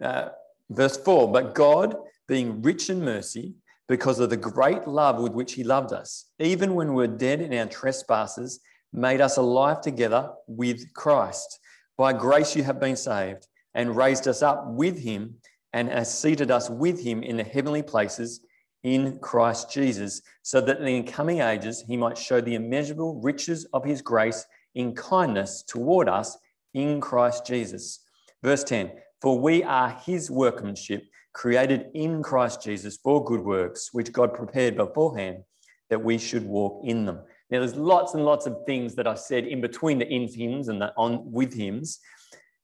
uh, 0.00 0.28
verse 0.70 0.96
4. 0.96 1.30
But 1.30 1.54
God, 1.54 1.96
being 2.26 2.62
rich 2.62 2.88
in 2.88 3.04
mercy, 3.04 3.54
because 3.88 4.20
of 4.20 4.30
the 4.30 4.36
great 4.36 4.88
love 4.88 5.22
with 5.22 5.32
which 5.32 5.52
he 5.52 5.64
loved 5.64 5.92
us, 5.92 6.30
even 6.38 6.74
when 6.74 6.88
we 6.88 6.94
were 6.94 7.06
dead 7.06 7.42
in 7.42 7.52
our 7.52 7.66
trespasses, 7.66 8.60
made 8.92 9.20
us 9.20 9.36
alive 9.36 9.80
together 9.80 10.30
with 10.46 10.92
Christ. 10.94 11.58
By 11.96 12.12
grace 12.12 12.56
you 12.56 12.62
have 12.62 12.80
been 12.80 12.96
saved, 12.96 13.46
and 13.74 13.96
raised 13.96 14.28
us 14.28 14.42
up 14.42 14.66
with 14.68 14.98
him 14.98 15.36
and 15.72 15.88
has 15.88 16.16
seated 16.16 16.50
us 16.50 16.68
with 16.68 17.02
him 17.02 17.22
in 17.22 17.36
the 17.36 17.44
heavenly 17.44 17.82
places 17.82 18.40
in 18.82 19.18
Christ 19.20 19.70
Jesus, 19.70 20.22
so 20.42 20.60
that 20.60 20.80
in 20.80 21.04
the 21.04 21.10
coming 21.10 21.40
ages 21.40 21.84
he 21.86 21.96
might 21.96 22.18
show 22.18 22.40
the 22.40 22.54
immeasurable 22.54 23.20
riches 23.22 23.64
of 23.72 23.84
his 23.84 24.02
grace 24.02 24.44
in 24.74 24.94
kindness 24.94 25.62
toward 25.62 26.08
us 26.08 26.36
in 26.74 27.00
Christ 27.00 27.46
Jesus. 27.46 28.00
Verse 28.42 28.64
10 28.64 28.92
For 29.20 29.38
we 29.38 29.62
are 29.62 29.90
his 30.04 30.30
workmanship, 30.30 31.04
created 31.32 31.86
in 31.94 32.22
Christ 32.22 32.62
Jesus 32.62 32.98
for 33.02 33.24
good 33.24 33.40
works, 33.40 33.90
which 33.92 34.12
God 34.12 34.34
prepared 34.34 34.76
beforehand 34.76 35.44
that 35.88 36.02
we 36.02 36.18
should 36.18 36.44
walk 36.44 36.82
in 36.84 37.04
them. 37.04 37.20
Now, 37.52 37.60
there's 37.60 37.76
lots 37.76 38.14
and 38.14 38.24
lots 38.24 38.46
of 38.46 38.56
things 38.66 38.96
that 38.96 39.06
I 39.06 39.14
said 39.14 39.46
in 39.46 39.60
between 39.60 39.98
the 39.98 40.08
in 40.08 40.26
hymns 40.26 40.66
and 40.66 40.80
the 40.82 40.92
on 40.96 41.30
with 41.30 41.54
hymns 41.54 42.00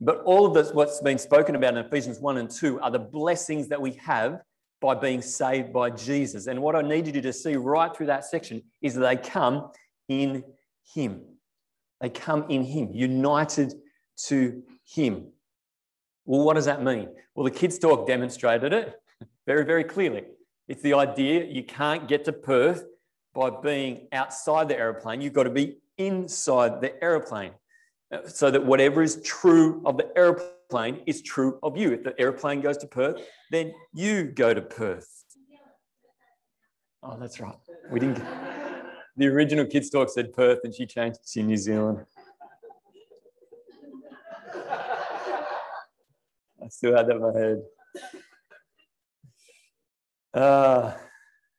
but 0.00 0.22
all 0.22 0.46
of 0.46 0.54
this, 0.54 0.72
what's 0.72 1.00
been 1.00 1.18
spoken 1.18 1.56
about 1.56 1.76
in 1.76 1.84
Ephesians 1.84 2.20
1 2.20 2.38
and 2.38 2.50
2, 2.50 2.80
are 2.80 2.90
the 2.90 2.98
blessings 3.00 3.68
that 3.68 3.80
we 3.80 3.92
have 3.94 4.40
by 4.80 4.94
being 4.94 5.20
saved 5.20 5.72
by 5.72 5.90
Jesus. 5.90 6.46
And 6.46 6.62
what 6.62 6.76
I 6.76 6.82
need 6.82 7.08
you 7.08 7.20
to 7.20 7.32
see 7.32 7.56
right 7.56 7.94
through 7.94 8.06
that 8.06 8.24
section 8.24 8.62
is 8.80 8.94
that 8.94 9.00
they 9.00 9.16
come 9.16 9.70
in 10.08 10.44
Him. 10.94 11.22
They 12.00 12.10
come 12.10 12.44
in 12.48 12.62
Him, 12.62 12.90
united 12.92 13.74
to 14.26 14.62
Him. 14.84 15.32
Well, 16.24 16.44
what 16.44 16.54
does 16.54 16.66
that 16.66 16.84
mean? 16.84 17.08
Well, 17.34 17.44
the 17.44 17.50
kids' 17.50 17.78
talk 17.80 18.06
demonstrated 18.06 18.72
it 18.72 18.94
very, 19.46 19.64
very 19.64 19.82
clearly. 19.82 20.22
It's 20.68 20.82
the 20.82 20.94
idea 20.94 21.44
you 21.44 21.64
can't 21.64 22.06
get 22.06 22.24
to 22.26 22.32
Perth 22.32 22.84
by 23.38 23.50
being 23.50 24.08
outside 24.10 24.68
the 24.68 24.76
aeroplane, 24.76 25.20
you've 25.20 25.32
got 25.32 25.44
to 25.44 25.50
be 25.50 25.76
inside 25.96 26.80
the 26.80 27.00
aeroplane 27.02 27.52
so 28.26 28.50
that 28.50 28.66
whatever 28.66 29.00
is 29.00 29.22
true 29.22 29.80
of 29.86 29.96
the 29.96 30.10
airplane 30.18 31.02
is 31.06 31.22
true 31.22 31.60
of 31.62 31.76
you. 31.76 31.92
If 31.92 32.02
the 32.02 32.20
airplane 32.20 32.60
goes 32.60 32.78
to 32.78 32.88
Perth, 32.88 33.22
then 33.52 33.72
you 33.94 34.24
go 34.24 34.52
to 34.52 34.60
Perth. 34.60 35.24
Oh, 37.00 37.16
that's 37.16 37.38
right. 37.38 37.54
We 37.92 38.00
didn't. 38.00 38.20
The 39.16 39.28
original 39.28 39.66
Kids 39.66 39.88
Talk 39.88 40.10
said 40.10 40.32
Perth, 40.32 40.58
and 40.64 40.74
she 40.74 40.84
changed 40.84 41.20
it 41.20 41.28
to 41.28 41.42
New 41.44 41.56
Zealand. 41.56 42.04
I 46.60 46.68
still 46.70 46.96
had 46.96 47.06
that 47.06 47.14
in 47.14 47.22
my 47.22 47.38
head. 47.38 47.62
Uh, 50.34 50.92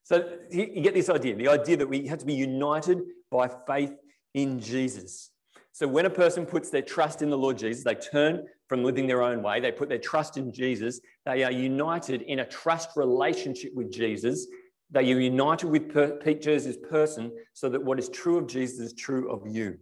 so 0.10 0.28
you 0.50 0.82
get 0.82 0.96
this 0.96 1.08
idea 1.08 1.36
the 1.36 1.48
idea 1.48 1.78
that 1.78 1.88
we 1.88 2.08
have 2.08 2.18
to 2.18 2.26
be 2.26 2.34
united 2.34 3.00
by 3.30 3.48
faith 3.68 3.94
in 4.34 4.60
Jesus. 4.60 5.30
So 5.72 5.88
when 5.88 6.08
a 6.08 6.10
person 6.10 6.48
puts 6.48 6.72
their 6.72 6.82
trust 6.82 7.22
in 7.22 7.30
the 7.30 7.38
Lord 7.38 7.60
Jesus, 7.60 7.84
they 7.84 7.94
turn 7.94 8.48
from 8.68 8.84
living 8.84 9.06
their 9.06 9.22
own 9.22 9.44
way, 9.44 9.60
they 9.60 9.72
put 9.72 9.88
their 9.88 10.00
trust 10.00 10.36
in 10.36 10.52
Jesus, 10.52 11.00
they 11.28 11.44
are 11.44 11.52
united 11.52 12.24
in 12.24 12.40
a 12.40 12.46
trust 12.46 12.90
relationship 12.96 13.72
with 13.76 13.92
Jesus. 13.92 14.48
They 14.90 15.12
are 15.12 15.20
united 15.20 15.68
with 15.68 15.94
Pete 16.24 16.42
Jersey's 16.42 16.78
person 16.78 17.32
so 17.54 17.70
that 17.70 17.84
what 17.84 18.00
is 18.00 18.10
true 18.10 18.40
of 18.40 18.48
Jesus 18.48 18.80
is 18.80 18.94
true 18.94 19.32
of 19.32 19.44
you. 19.46 19.78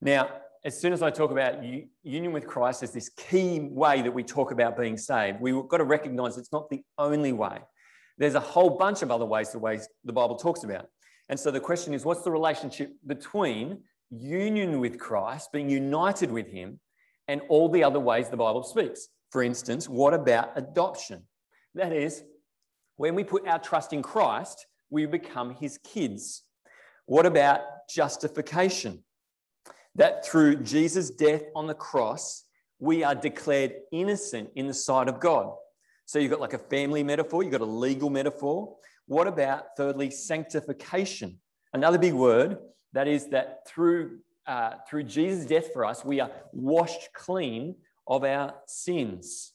Now, 0.00 0.30
as 0.64 0.80
soon 0.80 0.94
as 0.94 1.02
I 1.02 1.10
talk 1.10 1.30
about 1.30 1.62
union 2.02 2.32
with 2.32 2.46
Christ 2.46 2.82
as 2.82 2.92
this 2.92 3.10
key 3.10 3.60
way 3.60 4.00
that 4.00 4.14
we 4.14 4.22
talk 4.22 4.52
about 4.52 4.78
being 4.78 4.96
saved, 4.96 5.38
we've 5.42 5.68
got 5.68 5.76
to 5.78 5.84
recognize 5.84 6.38
it's 6.38 6.52
not 6.52 6.70
the 6.70 6.82
only 6.96 7.34
way. 7.34 7.58
There's 8.18 8.34
a 8.34 8.40
whole 8.40 8.70
bunch 8.70 9.02
of 9.02 9.10
other 9.10 9.24
ways, 9.24 9.50
the 9.52 9.86
the 10.04 10.12
Bible 10.12 10.36
talks 10.36 10.64
about. 10.64 10.88
And 11.28 11.38
so 11.38 11.50
the 11.50 11.60
question 11.60 11.94
is, 11.94 12.04
what's 12.04 12.22
the 12.22 12.30
relationship 12.30 12.92
between 13.06 13.78
union 14.12 14.78
with 14.80 14.98
Christ, 14.98 15.52
being 15.52 15.70
united 15.70 16.30
with 16.30 16.46
Him, 16.46 16.78
and 17.28 17.40
all 17.48 17.68
the 17.68 17.84
other 17.84 18.00
ways 18.00 18.28
the 18.28 18.36
Bible 18.36 18.62
speaks. 18.62 19.08
For 19.30 19.42
instance, 19.42 19.88
what 19.88 20.12
about 20.12 20.52
adoption? 20.56 21.22
That 21.74 21.92
is, 21.92 22.22
when 22.96 23.14
we 23.14 23.24
put 23.24 23.46
our 23.48 23.58
trust 23.58 23.92
in 23.92 24.02
Christ, 24.02 24.66
we 24.90 25.06
become 25.06 25.54
His 25.54 25.78
kids. 25.78 26.42
What 27.06 27.26
about 27.26 27.60
justification? 27.88 29.02
That 29.94 30.26
through 30.26 30.56
Jesus' 30.56 31.10
death 31.10 31.42
on 31.56 31.66
the 31.66 31.74
cross, 31.74 32.44
we 32.78 33.04
are 33.04 33.14
declared 33.14 33.74
innocent 33.92 34.50
in 34.54 34.66
the 34.66 34.74
sight 34.74 35.08
of 35.08 35.20
God. 35.20 35.54
So 36.06 36.18
you've 36.18 36.30
got 36.30 36.40
like 36.40 36.52
a 36.52 36.58
family 36.58 37.02
metaphor, 37.02 37.42
you've 37.42 37.52
got 37.52 37.60
a 37.60 37.64
legal 37.64 38.10
metaphor. 38.10 38.76
What 39.06 39.26
about, 39.26 39.76
thirdly, 39.76 40.10
sanctification? 40.10 41.38
Another 41.72 41.98
big 41.98 42.12
word 42.12 42.58
that 42.92 43.08
is, 43.08 43.28
that 43.28 43.66
through, 43.66 44.18
uh, 44.46 44.74
through 44.88 45.04
Jesus' 45.04 45.46
death 45.46 45.72
for 45.72 45.84
us, 45.84 46.04
we 46.04 46.20
are 46.20 46.30
washed 46.52 47.12
clean 47.14 47.76
of 48.06 48.24
our 48.24 48.54
sins. 48.66 49.52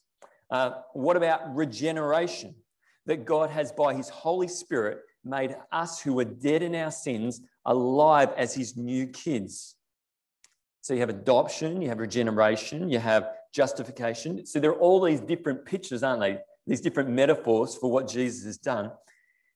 Uh, 0.50 0.72
what 0.94 1.18
about 1.18 1.56
regeneration? 1.56 2.56
That 3.06 3.26
God 3.26 3.50
has, 3.52 3.72
by 3.72 3.94
his 3.94 4.10
Holy 4.10 4.48
Spirit, 4.48 5.00
made 5.24 5.56
us 5.72 6.02
who 6.02 6.14
were 6.14 6.26
dead 6.26 6.62
in 6.64 6.76
our 6.76 6.92
sins 6.92 7.42
alive 7.66 8.30
as 8.38 8.56
his 8.56 8.76
new 8.76 9.08
kids. 9.08 9.76
So 10.82 10.94
you 10.94 11.02
have 11.02 11.10
adoption, 11.10 11.82
you 11.82 11.90
have 11.90 12.00
regeneration, 12.00 12.90
you 12.90 13.00
have 13.00 13.30
justification. 13.54 14.46
So 14.46 14.60
there 14.60 14.72
are 14.72 14.80
all 14.80 15.02
these 15.02 15.20
different 15.20 15.66
pictures, 15.66 16.04
aren't 16.04 16.22
they? 16.22 16.40
These 16.66 16.82
different 16.82 17.10
metaphors 17.10 17.76
for 17.76 17.92
what 17.92 18.08
Jesus 18.08 18.46
has 18.46 18.58
done. 18.58 18.92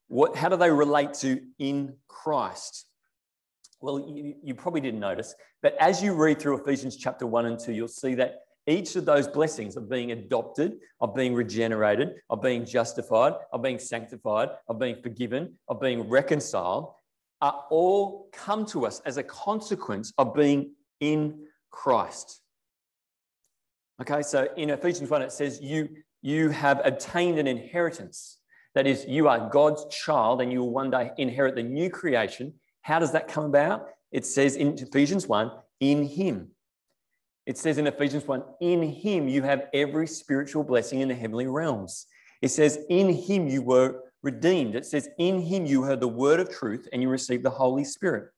What, 0.07 0.35
how 0.35 0.49
do 0.49 0.57
they 0.57 0.69
relate 0.69 1.13
to 1.15 1.41
in 1.59 1.95
Christ? 2.07 2.87
Well, 3.79 3.99
you, 3.99 4.35
you 4.43 4.53
probably 4.53 4.81
didn't 4.81 4.99
notice, 4.99 5.33
but 5.61 5.75
as 5.79 6.03
you 6.03 6.13
read 6.13 6.39
through 6.39 6.61
Ephesians 6.61 6.95
chapter 6.95 7.25
1 7.25 7.45
and 7.45 7.59
2, 7.59 7.71
you'll 7.71 7.87
see 7.87 8.15
that 8.15 8.41
each 8.67 8.95
of 8.95 9.05
those 9.05 9.27
blessings 9.27 9.75
of 9.75 9.89
being 9.89 10.11
adopted, 10.11 10.77
of 10.99 11.15
being 11.15 11.33
regenerated, 11.33 12.15
of 12.29 12.41
being 12.41 12.65
justified, 12.65 13.33
of 13.51 13.61
being 13.61 13.79
sanctified, 13.79 14.49
of 14.67 14.79
being 14.79 15.01
forgiven, 15.01 15.57
of 15.67 15.81
being 15.81 16.07
reconciled, 16.07 16.93
are 17.41 17.65
all 17.71 18.29
come 18.31 18.65
to 18.67 18.85
us 18.85 19.01
as 19.05 19.17
a 19.17 19.23
consequence 19.23 20.13
of 20.17 20.35
being 20.35 20.73
in 20.99 21.47
Christ. 21.71 22.41
Okay, 24.01 24.23
so 24.23 24.47
in 24.57 24.71
Ephesians 24.71 25.11
1, 25.11 25.21
it 25.21 25.31
says, 25.31 25.61
You, 25.61 25.87
you 26.23 26.49
have 26.49 26.81
obtained 26.83 27.37
an 27.37 27.45
inheritance. 27.45 28.39
That 28.73 28.87
is, 28.87 29.05
you 29.07 29.27
are 29.27 29.47
God's 29.49 29.85
child 29.93 30.41
and 30.41 30.51
you 30.51 30.61
will 30.61 30.71
one 30.71 30.89
day 30.89 31.11
inherit 31.17 31.53
the 31.55 31.61
new 31.61 31.89
creation. 31.91 32.53
How 32.81 32.97
does 32.97 33.11
that 33.11 33.27
come 33.27 33.45
about? 33.45 33.89
It 34.11 34.25
says 34.25 34.55
in 34.55 34.69
Ephesians 34.79 35.27
1, 35.27 35.51
in 35.81 36.03
Him. 36.07 36.47
It 37.45 37.59
says 37.59 37.77
in 37.77 37.85
Ephesians 37.85 38.25
1, 38.25 38.43
in 38.61 38.81
Him 38.81 39.27
you 39.27 39.43
have 39.43 39.67
every 39.71 40.07
spiritual 40.07 40.63
blessing 40.63 41.01
in 41.01 41.09
the 41.09 41.15
heavenly 41.15 41.47
realms. 41.47 42.07
It 42.41 42.49
says, 42.49 42.79
in 42.89 43.09
Him 43.13 43.47
you 43.47 43.61
were 43.61 44.01
redeemed. 44.23 44.73
It 44.73 44.85
says, 44.85 45.09
in 45.19 45.41
Him 45.41 45.65
you 45.67 45.83
heard 45.83 45.99
the 45.99 46.07
word 46.07 46.39
of 46.39 46.49
truth 46.49 46.87
and 46.91 47.03
you 47.03 47.09
received 47.09 47.43
the 47.43 47.51
Holy 47.51 47.83
Spirit. 47.83 48.31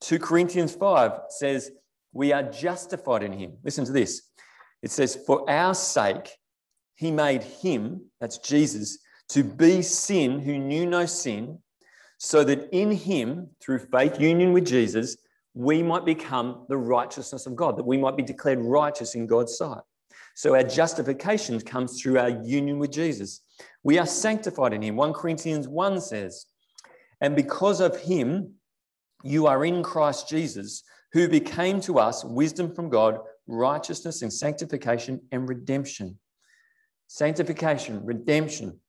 2 0.00 0.18
Corinthians 0.18 0.74
5 0.74 1.12
says, 1.30 1.70
we 2.12 2.32
are 2.32 2.42
justified 2.42 3.22
in 3.22 3.32
Him. 3.32 3.54
Listen 3.64 3.86
to 3.86 3.92
this. 3.92 4.22
It 4.82 4.90
says, 4.90 5.18
for 5.26 5.48
our 5.48 5.74
sake, 5.74 6.30
He 6.96 7.10
made 7.10 7.42
Him, 7.42 8.02
that's 8.20 8.38
Jesus, 8.38 8.98
to 9.30 9.42
be 9.42 9.82
sin 9.82 10.40
who 10.40 10.58
knew 10.58 10.86
no 10.86 11.06
sin, 11.06 11.58
so 12.18 12.44
that 12.44 12.68
in 12.70 12.92
him, 12.92 13.48
through 13.60 13.80
faith 13.80 14.20
union 14.20 14.52
with 14.52 14.64
Jesus, 14.64 15.16
we 15.54 15.82
might 15.82 16.04
become 16.04 16.66
the 16.68 16.76
righteousness 16.76 17.46
of 17.46 17.56
God, 17.56 17.76
that 17.76 17.84
we 17.84 17.98
might 17.98 18.16
be 18.16 18.22
declared 18.22 18.60
righteous 18.60 19.16
in 19.16 19.26
God's 19.26 19.56
sight. 19.56 19.80
So 20.36 20.54
our 20.54 20.62
justification 20.62 21.60
comes 21.60 22.00
through 22.00 22.20
our 22.20 22.28
union 22.28 22.78
with 22.78 22.92
Jesus. 22.92 23.40
We 23.82 23.98
are 23.98 24.06
sanctified 24.06 24.72
in 24.72 24.82
him. 24.82 24.94
1 24.94 25.12
Corinthians 25.14 25.66
1 25.66 26.00
says, 26.00 26.46
And 27.20 27.34
because 27.34 27.80
of 27.80 28.00
him, 28.00 28.52
you 29.24 29.48
are 29.48 29.64
in 29.64 29.82
Christ 29.82 30.28
Jesus, 30.28 30.84
who 31.12 31.28
became 31.28 31.80
to 31.80 31.98
us 31.98 32.24
wisdom 32.24 32.72
from 32.72 32.88
God, 32.88 33.18
righteousness 33.52 34.22
and 34.22 34.32
sanctification 34.32 35.20
and 35.30 35.48
redemption. 35.48 36.18
Sanctification, 37.06 38.04
redemption 38.04 38.80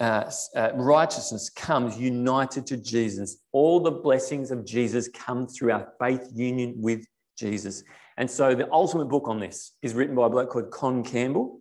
uh, 0.00 0.30
uh, 0.54 0.70
righteousness 0.74 1.48
comes 1.48 1.96
united 1.98 2.66
to 2.66 2.76
Jesus. 2.76 3.38
All 3.52 3.80
the 3.80 3.90
blessings 3.90 4.50
of 4.50 4.66
Jesus 4.66 5.08
come 5.08 5.46
through 5.46 5.72
our 5.72 5.88
faith 5.98 6.28
union 6.34 6.74
with 6.76 7.06
Jesus. 7.38 7.82
And 8.18 8.30
so 8.30 8.54
the 8.54 8.70
ultimate 8.70 9.06
book 9.06 9.28
on 9.28 9.40
this 9.40 9.72
is 9.80 9.94
written 9.94 10.14
by 10.14 10.26
a 10.26 10.30
bloke 10.30 10.50
called 10.50 10.70
Con 10.70 11.02
Campbell. 11.02 11.60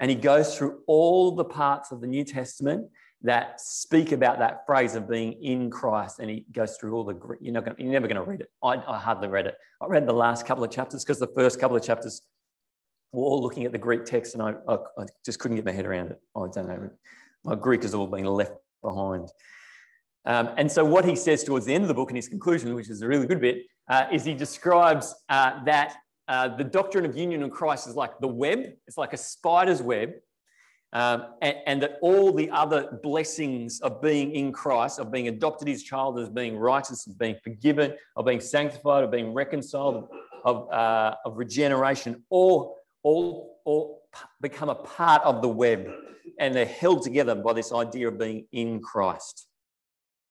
And 0.00 0.10
he 0.10 0.16
goes 0.16 0.56
through 0.56 0.80
all 0.86 1.34
the 1.34 1.44
parts 1.44 1.92
of 1.92 2.00
the 2.00 2.06
New 2.06 2.24
Testament 2.24 2.90
that 3.22 3.60
speak 3.60 4.12
about 4.12 4.38
that 4.38 4.64
phrase 4.66 4.94
of 4.94 5.08
being 5.08 5.32
in 5.42 5.70
Christ. 5.70 6.18
And 6.18 6.30
he 6.30 6.46
goes 6.52 6.76
through 6.76 6.94
all 6.94 7.04
the, 7.04 7.18
you're, 7.40 7.52
not 7.52 7.64
gonna, 7.64 7.76
you're 7.78 7.92
never 7.92 8.06
going 8.06 8.22
to 8.22 8.30
read 8.30 8.40
it. 8.40 8.50
I, 8.62 8.74
I 8.86 8.98
hardly 8.98 9.28
read 9.28 9.46
it. 9.46 9.56
I 9.80 9.86
read 9.86 10.06
the 10.06 10.12
last 10.12 10.46
couple 10.46 10.62
of 10.62 10.70
chapters 10.70 11.04
because 11.04 11.18
the 11.18 11.32
first 11.34 11.58
couple 11.58 11.76
of 11.76 11.82
chapters 11.82 12.22
were 13.12 13.24
all 13.24 13.42
looking 13.42 13.64
at 13.64 13.72
the 13.72 13.78
Greek 13.78 14.04
text 14.04 14.34
and 14.34 14.42
I, 14.42 14.54
I, 14.68 14.74
I 14.74 15.04
just 15.24 15.38
couldn't 15.38 15.56
get 15.56 15.64
my 15.64 15.72
head 15.72 15.86
around 15.86 16.10
it. 16.12 16.20
I 16.36 16.46
don't 16.52 16.68
know 16.68 16.90
my 17.46 17.54
Greek 17.54 17.82
has 17.82 17.94
all 17.94 18.08
been 18.08 18.24
left 18.26 18.52
behind. 18.82 19.28
Um, 20.26 20.50
and 20.56 20.70
so, 20.70 20.84
what 20.84 21.04
he 21.04 21.14
says 21.14 21.44
towards 21.44 21.64
the 21.64 21.72
end 21.72 21.84
of 21.84 21.88
the 21.88 21.94
book 21.94 22.10
in 22.10 22.16
his 22.16 22.28
conclusion, 22.28 22.74
which 22.74 22.90
is 22.90 23.00
a 23.00 23.06
really 23.06 23.26
good 23.26 23.40
bit, 23.40 23.58
uh, 23.88 24.06
is 24.12 24.24
he 24.24 24.34
describes 24.34 25.14
uh, 25.28 25.64
that 25.64 25.94
uh, 26.26 26.48
the 26.56 26.64
doctrine 26.64 27.06
of 27.06 27.16
union 27.16 27.44
in 27.44 27.50
Christ 27.50 27.86
is 27.86 27.94
like 27.94 28.18
the 28.20 28.28
web, 28.28 28.58
it's 28.88 28.98
like 28.98 29.12
a 29.12 29.16
spider's 29.16 29.80
web, 29.80 30.10
um, 30.92 31.26
and, 31.42 31.56
and, 31.66 31.82
that 31.82 31.98
all 32.00 32.32
the 32.32 32.48
other 32.50 32.98
blessings 33.02 33.80
of 33.80 34.00
being 34.00 34.32
in 34.32 34.52
Christ, 34.52 34.98
of 34.98 35.10
being 35.10 35.28
adopted 35.28 35.68
as 35.68 35.82
child, 35.82 36.18
as 36.18 36.28
being 36.28 36.56
righteous, 36.56 37.06
of 37.06 37.18
being 37.18 37.36
forgiven, 37.42 37.94
of 38.16 38.24
being 38.24 38.40
sanctified, 38.40 39.04
of 39.04 39.10
being 39.10 39.34
reconciled, 39.34 40.08
of, 40.44 40.70
uh, 40.72 41.14
of 41.24 41.36
regeneration, 41.36 42.22
all, 42.30 42.78
all, 43.02 43.60
all 43.64 44.02
become 44.40 44.68
a 44.68 44.74
part 44.74 45.22
of 45.22 45.42
the 45.42 45.48
web 45.48 45.88
and 46.38 46.54
they're 46.54 46.66
held 46.66 47.02
together 47.02 47.34
by 47.34 47.52
this 47.52 47.72
idea 47.72 48.08
of 48.08 48.18
being 48.18 48.46
in 48.52 48.80
Christ. 48.80 49.46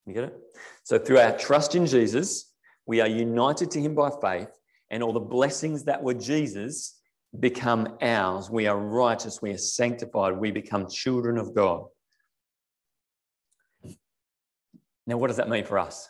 You 0.05 0.13
get 0.13 0.23
it? 0.25 0.35
So 0.83 0.99
through 0.99 1.19
our 1.19 1.37
trust 1.37 1.75
in 1.75 1.85
Jesus, 1.85 2.53
we 2.85 3.01
are 3.01 3.07
united 3.07 3.71
to 3.71 3.81
him 3.81 3.95
by 3.95 4.11
faith, 4.21 4.49
and 4.91 5.01
all 5.01 5.13
the 5.13 5.19
blessings 5.19 5.83
that 5.85 6.03
were 6.03 6.13
Jesus 6.13 6.94
become 7.39 7.97
ours. 8.01 8.49
We 8.49 8.67
are 8.67 8.77
righteous, 8.77 9.41
we 9.41 9.51
are 9.51 9.57
sanctified, 9.57 10.37
we 10.37 10.51
become 10.51 10.87
children 10.89 11.37
of 11.37 11.53
God. 11.53 11.85
Now, 15.07 15.17
what 15.17 15.27
does 15.27 15.37
that 15.37 15.49
mean 15.49 15.65
for 15.65 15.77
us? 15.77 16.09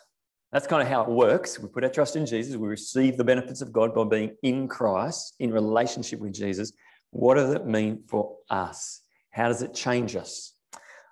That's 0.52 0.66
kind 0.66 0.82
of 0.82 0.88
how 0.88 1.02
it 1.02 1.08
works. 1.08 1.58
We 1.58 1.68
put 1.68 1.84
our 1.84 1.90
trust 1.90 2.16
in 2.16 2.24
Jesus, 2.24 2.56
we 2.56 2.68
receive 2.68 3.16
the 3.16 3.24
benefits 3.24 3.60
of 3.60 3.72
God 3.72 3.94
by 3.94 4.04
being 4.04 4.36
in 4.42 4.68
Christ, 4.68 5.34
in 5.38 5.52
relationship 5.52 6.20
with 6.20 6.32
Jesus. 6.32 6.72
What 7.10 7.34
does 7.34 7.52
it 7.54 7.66
mean 7.66 8.02
for 8.08 8.36
us? 8.48 9.02
How 9.30 9.48
does 9.48 9.62
it 9.62 9.74
change 9.74 10.16
us? 10.16 10.54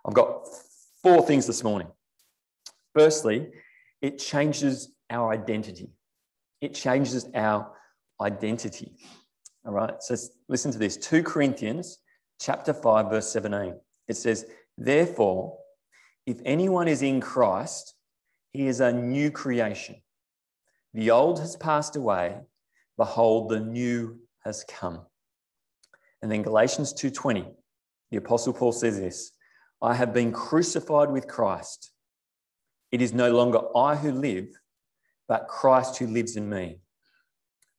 I've 0.06 0.14
got 0.14 0.46
four 1.02 1.26
things 1.26 1.46
this 1.46 1.64
morning. 1.64 1.88
Firstly, 2.94 3.48
it 4.00 4.18
changes 4.18 4.94
our 5.10 5.32
identity. 5.32 5.90
It 6.60 6.74
changes 6.74 7.28
our 7.34 7.70
identity. 8.20 8.92
All 9.66 9.72
right, 9.72 9.94
so 10.00 10.14
listen 10.48 10.70
to 10.72 10.78
this 10.78 10.96
2 10.98 11.22
Corinthians 11.22 11.98
chapter 12.40 12.74
5, 12.74 13.10
verse 13.10 13.32
17. 13.32 13.74
It 14.08 14.16
says, 14.16 14.46
Therefore, 14.76 15.56
if 16.26 16.38
anyone 16.44 16.88
is 16.88 17.02
in 17.02 17.20
Christ, 17.20 17.94
he 18.52 18.66
is 18.66 18.80
a 18.80 18.92
new 18.92 19.30
creation. 19.30 19.96
The 20.92 21.10
old 21.10 21.40
has 21.40 21.56
passed 21.56 21.96
away, 21.96 22.36
behold, 22.98 23.48
the 23.48 23.60
new 23.60 24.20
has 24.44 24.64
come. 24.68 25.00
And 26.22 26.30
then 26.30 26.42
Galatians 26.42 26.92
2:20 26.94 27.54
the 28.10 28.18
Apostle 28.18 28.52
Paul 28.52 28.72
says 28.72 28.98
this 28.98 29.32
I 29.82 29.94
have 29.94 30.14
been 30.14 30.30
crucified 30.30 31.10
with 31.10 31.26
Christ. 31.26 31.90
It 32.92 33.02
is 33.02 33.12
no 33.12 33.32
longer 33.32 33.60
I 33.76 33.96
who 33.96 34.12
live, 34.12 34.46
but 35.26 35.48
Christ 35.48 35.98
who 35.98 36.06
lives 36.06 36.36
in 36.36 36.48
me. 36.48 36.78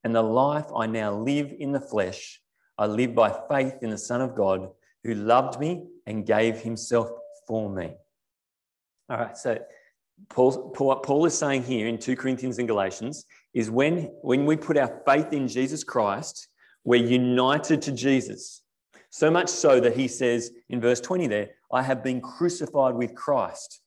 And 0.06 0.14
the 0.14 0.22
life 0.22 0.68
I 0.74 0.86
now 0.86 1.16
live 1.16 1.52
in 1.58 1.72
the 1.72 1.80
flesh, 1.80 2.40
I 2.78 2.86
live 2.86 3.16
by 3.16 3.36
faith 3.50 3.82
in 3.82 3.90
the 3.90 3.98
Son 3.98 4.22
of 4.22 4.36
God 4.36 4.70
who 5.04 5.16
loved 5.16 5.60
me 5.60 5.88
and 6.06 6.28
gave 6.28 6.60
himself 6.60 7.10
for 7.48 7.72
me. 7.72 7.96
All 9.10 9.18
right, 9.18 9.36
so 9.36 9.58
Paul, 10.30 10.70
Paul, 10.70 10.98
Paul, 10.98 11.26
is 11.26 11.36
saying 11.36 11.64
here 11.64 11.88
in 11.88 11.98
2 11.98 12.16
Corinthians 12.18 12.60
and 12.60 12.68
Galatians 12.68 13.26
is 13.56 13.72
when, 13.72 14.12
when 14.22 14.46
we 14.46 14.56
put 14.56 14.78
our 14.78 15.02
faith 15.08 15.34
in 15.34 15.48
Jesus 15.48 15.84
Christ, 15.84 16.50
we're 16.84 17.04
united 17.04 17.82
to 17.82 17.92
Jesus. 17.92 18.62
So 19.10 19.32
much 19.32 19.50
so 19.50 19.80
that 19.80 19.98
he 19.98 20.08
says 20.08 20.52
in 20.70 20.80
verse 20.80 21.02
20 21.02 21.26
there, 21.26 21.50
I 21.74 21.82
have 21.82 22.04
been 22.04 22.22
crucified 22.22 22.94
with 22.94 23.16
Christ. 23.16 23.82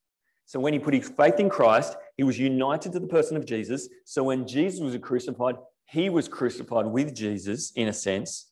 So 0.48 0.58
when 0.58 0.72
he 0.72 0.78
put 0.78 0.94
his 0.94 1.10
faith 1.10 1.38
in 1.38 1.50
Christ, 1.50 1.94
he 2.16 2.24
was 2.24 2.38
united 2.38 2.92
to 2.92 3.00
the 3.00 3.06
person 3.06 3.36
of 3.36 3.44
Jesus. 3.44 3.86
So 4.06 4.24
when 4.24 4.46
Jesus 4.46 4.80
was 4.80 4.96
crucified, 4.96 5.56
he 5.84 6.08
was 6.08 6.26
crucified 6.26 6.86
with 6.86 7.14
Jesus 7.14 7.70
in 7.76 7.86
a 7.86 7.92
sense. 7.92 8.50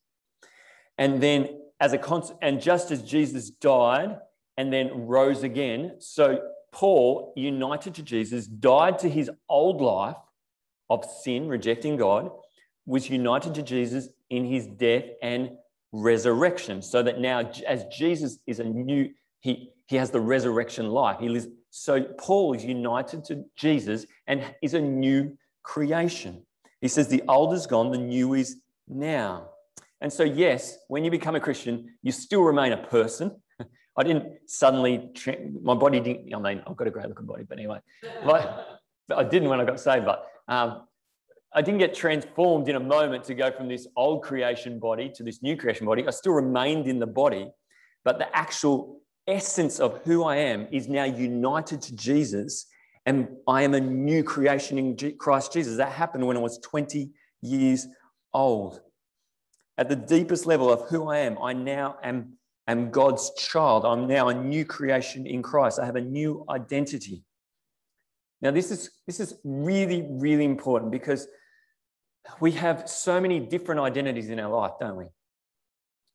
And 0.98 1.22
then 1.22 1.48
as 1.80 1.94
a 1.94 2.22
and 2.42 2.60
just 2.60 2.90
as 2.90 3.02
Jesus 3.02 3.48
died 3.48 4.18
and 4.58 4.70
then 4.70 5.06
rose 5.06 5.42
again, 5.42 5.96
so 5.98 6.38
Paul, 6.70 7.32
united 7.34 7.94
to 7.94 8.02
Jesus, 8.02 8.46
died 8.46 8.98
to 8.98 9.08
his 9.08 9.30
old 9.48 9.80
life 9.80 10.16
of 10.90 11.02
sin, 11.22 11.48
rejecting 11.48 11.96
God, 11.96 12.30
was 12.84 13.08
united 13.08 13.54
to 13.54 13.62
Jesus 13.62 14.10
in 14.28 14.44
his 14.44 14.66
death 14.66 15.04
and 15.22 15.52
resurrection, 15.92 16.82
so 16.82 17.02
that 17.02 17.20
now, 17.20 17.50
as 17.66 17.86
Jesus 17.86 18.38
is 18.46 18.60
a 18.60 18.64
new, 18.64 19.08
he, 19.40 19.70
he 19.86 19.96
has 19.96 20.10
the 20.10 20.20
resurrection 20.20 20.90
life. 20.90 21.20
He 21.20 21.30
lives. 21.30 21.46
So 21.78 22.02
Paul 22.02 22.54
is 22.54 22.64
united 22.64 23.22
to 23.26 23.44
Jesus 23.54 24.06
and 24.26 24.42
is 24.62 24.72
a 24.72 24.80
new 24.80 25.36
creation. 25.62 26.42
He 26.80 26.88
says, 26.88 27.08
The 27.08 27.22
old 27.28 27.52
is 27.52 27.66
gone, 27.66 27.90
the 27.90 27.98
new 27.98 28.32
is 28.32 28.56
now. 28.88 29.50
And 30.00 30.10
so, 30.10 30.22
yes, 30.22 30.78
when 30.88 31.04
you 31.04 31.10
become 31.10 31.34
a 31.34 31.40
Christian, 31.40 31.98
you 32.02 32.12
still 32.12 32.42
remain 32.42 32.72
a 32.72 32.78
person. 32.78 33.42
I 33.98 34.02
didn't 34.04 34.24
suddenly, 34.46 35.10
my 35.62 35.74
body 35.74 36.00
didn't, 36.00 36.34
I 36.34 36.38
mean, 36.38 36.62
I've 36.66 36.76
got 36.76 36.86
a 36.86 36.90
great 36.90 37.08
looking 37.08 37.26
body, 37.26 37.44
but 37.46 37.58
anyway, 37.58 37.80
but 38.24 38.80
I 39.14 39.24
didn't 39.24 39.50
when 39.50 39.60
I 39.60 39.66
got 39.66 39.78
saved, 39.78 40.06
but 40.06 40.26
um, 40.48 40.86
I 41.52 41.60
didn't 41.60 41.78
get 41.78 41.94
transformed 41.94 42.70
in 42.70 42.76
a 42.76 42.80
moment 42.80 43.24
to 43.24 43.34
go 43.34 43.52
from 43.52 43.68
this 43.68 43.86
old 43.96 44.22
creation 44.22 44.78
body 44.78 45.12
to 45.14 45.22
this 45.22 45.42
new 45.42 45.58
creation 45.58 45.86
body. 45.86 46.06
I 46.06 46.10
still 46.10 46.32
remained 46.32 46.86
in 46.86 46.98
the 46.98 47.06
body, 47.06 47.50
but 48.02 48.18
the 48.18 48.34
actual 48.34 49.02
essence 49.26 49.80
of 49.80 50.00
who 50.04 50.24
I 50.24 50.36
am 50.36 50.68
is 50.70 50.88
now 50.88 51.04
united 51.04 51.82
to 51.82 51.96
Jesus, 51.96 52.66
and 53.04 53.28
I 53.46 53.62
am 53.62 53.74
a 53.74 53.80
new 53.80 54.22
creation 54.22 54.78
in 54.78 55.16
Christ 55.18 55.52
Jesus. 55.52 55.76
That 55.76 55.92
happened 55.92 56.26
when 56.26 56.36
I 56.36 56.40
was 56.40 56.58
20 56.58 57.10
years 57.42 57.86
old. 58.32 58.80
At 59.78 59.88
the 59.88 59.96
deepest 59.96 60.46
level 60.46 60.72
of 60.72 60.88
who 60.88 61.08
I 61.08 61.18
am, 61.18 61.38
I 61.42 61.52
now 61.52 61.96
am, 62.02 62.38
am 62.66 62.90
God's 62.90 63.32
child. 63.34 63.84
I'm 63.84 64.06
now 64.06 64.28
a 64.28 64.34
new 64.34 64.64
creation 64.64 65.26
in 65.26 65.42
Christ. 65.42 65.78
I 65.78 65.86
have 65.86 65.96
a 65.96 66.00
new 66.00 66.44
identity. 66.48 67.24
Now, 68.40 68.50
this 68.50 68.70
is, 68.70 68.90
this 69.06 69.20
is 69.20 69.34
really, 69.44 70.06
really 70.08 70.44
important 70.44 70.92
because 70.92 71.26
we 72.40 72.52
have 72.52 72.88
so 72.88 73.20
many 73.20 73.40
different 73.40 73.80
identities 73.80 74.30
in 74.30 74.40
our 74.40 74.50
life, 74.50 74.72
don't 74.80 74.96
we? 74.96 75.06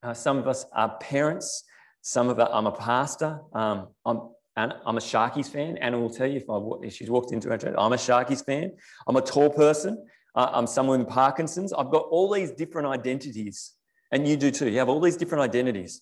Uh, 0.04 0.14
some 0.14 0.38
of 0.38 0.48
us 0.48 0.66
are 0.74 0.98
parents. 0.98 1.64
Some 2.02 2.30
of 2.30 2.40
us, 2.40 2.50
I'm 2.52 2.68
a 2.68 2.72
pastor. 2.72 3.40
Um, 3.54 3.90
I'm, 4.06 4.22
and 4.58 4.74
I'm 4.86 4.98
a 4.98 5.02
Sharkies 5.02 5.48
fan. 5.48 5.78
Anna 5.78 6.00
will 6.00 6.10
tell 6.10 6.28
you 6.28 6.38
if, 6.38 6.50
I, 6.50 6.60
if 6.86 6.94
she's 6.94 7.10
walked 7.10 7.32
into 7.32 7.50
our 7.52 7.58
church, 7.58 7.76
I'm 7.78 7.94
a 7.94 7.98
Sharkies 7.98 8.44
fan. 8.46 8.72
I'm 9.08 9.16
a 9.16 9.22
tall 9.22 9.50
person. 9.50 10.06
Uh, 10.36 10.50
I'm 10.52 10.68
someone 10.68 11.00
with 11.00 11.10
Parkinson's. 11.10 11.74
I've 11.74 11.92
got 11.92 12.06
all 12.10 12.32
these 12.32 12.52
different 12.52 12.88
identities, 12.88 13.74
and 14.12 14.28
you 14.28 14.38
do 14.38 14.52
too. 14.52 14.70
You 14.70 14.80
have 14.80 14.90
all 14.90 15.02
these 15.02 15.18
different 15.18 15.44
identities. 15.44 16.02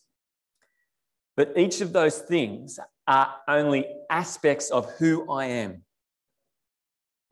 But 1.36 1.54
each 1.58 1.82
of 1.82 1.94
those 1.94 2.20
things 2.20 2.80
are 3.08 3.36
only 3.48 3.86
aspects 4.10 4.70
of 4.72 4.90
who 5.00 5.32
I 5.32 5.46
am. 5.46 5.84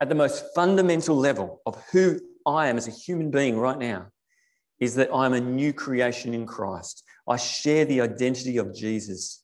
At 0.00 0.08
the 0.08 0.14
most 0.14 0.44
fundamental 0.54 1.16
level 1.16 1.60
of 1.66 1.82
who 1.92 2.20
I 2.46 2.68
am 2.68 2.76
as 2.76 2.88
a 2.88 2.92
human 2.92 3.30
being 3.30 3.58
right 3.58 3.78
now, 3.78 4.08
is 4.80 4.94
that 4.94 5.12
I'm 5.12 5.34
a 5.34 5.40
new 5.40 5.72
creation 5.72 6.34
in 6.34 6.46
Christ. 6.46 7.02
I 7.28 7.36
share 7.36 7.84
the 7.84 8.00
identity 8.00 8.56
of 8.56 8.74
Jesus. 8.74 9.42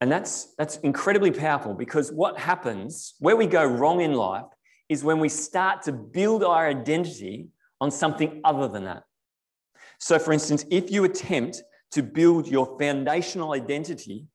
And 0.00 0.10
that's, 0.10 0.54
that's 0.56 0.76
incredibly 0.78 1.30
powerful 1.30 1.74
because 1.74 2.10
what 2.12 2.38
happens, 2.38 3.14
where 3.18 3.36
we 3.36 3.46
go 3.46 3.64
wrong 3.64 4.00
in 4.00 4.14
life, 4.14 4.44
is 4.88 5.04
when 5.04 5.20
we 5.20 5.28
start 5.28 5.82
to 5.82 5.92
build 5.92 6.44
our 6.44 6.68
identity 6.68 7.48
on 7.80 7.90
something 7.90 8.40
other 8.44 8.68
than 8.68 8.84
that. 8.84 9.04
So, 9.98 10.18
for 10.18 10.32
instance, 10.32 10.64
if 10.70 10.90
you 10.90 11.04
attempt 11.04 11.62
to 11.92 12.02
build 12.02 12.46
your 12.48 12.76
foundational 12.78 13.52
identity, 13.52 14.26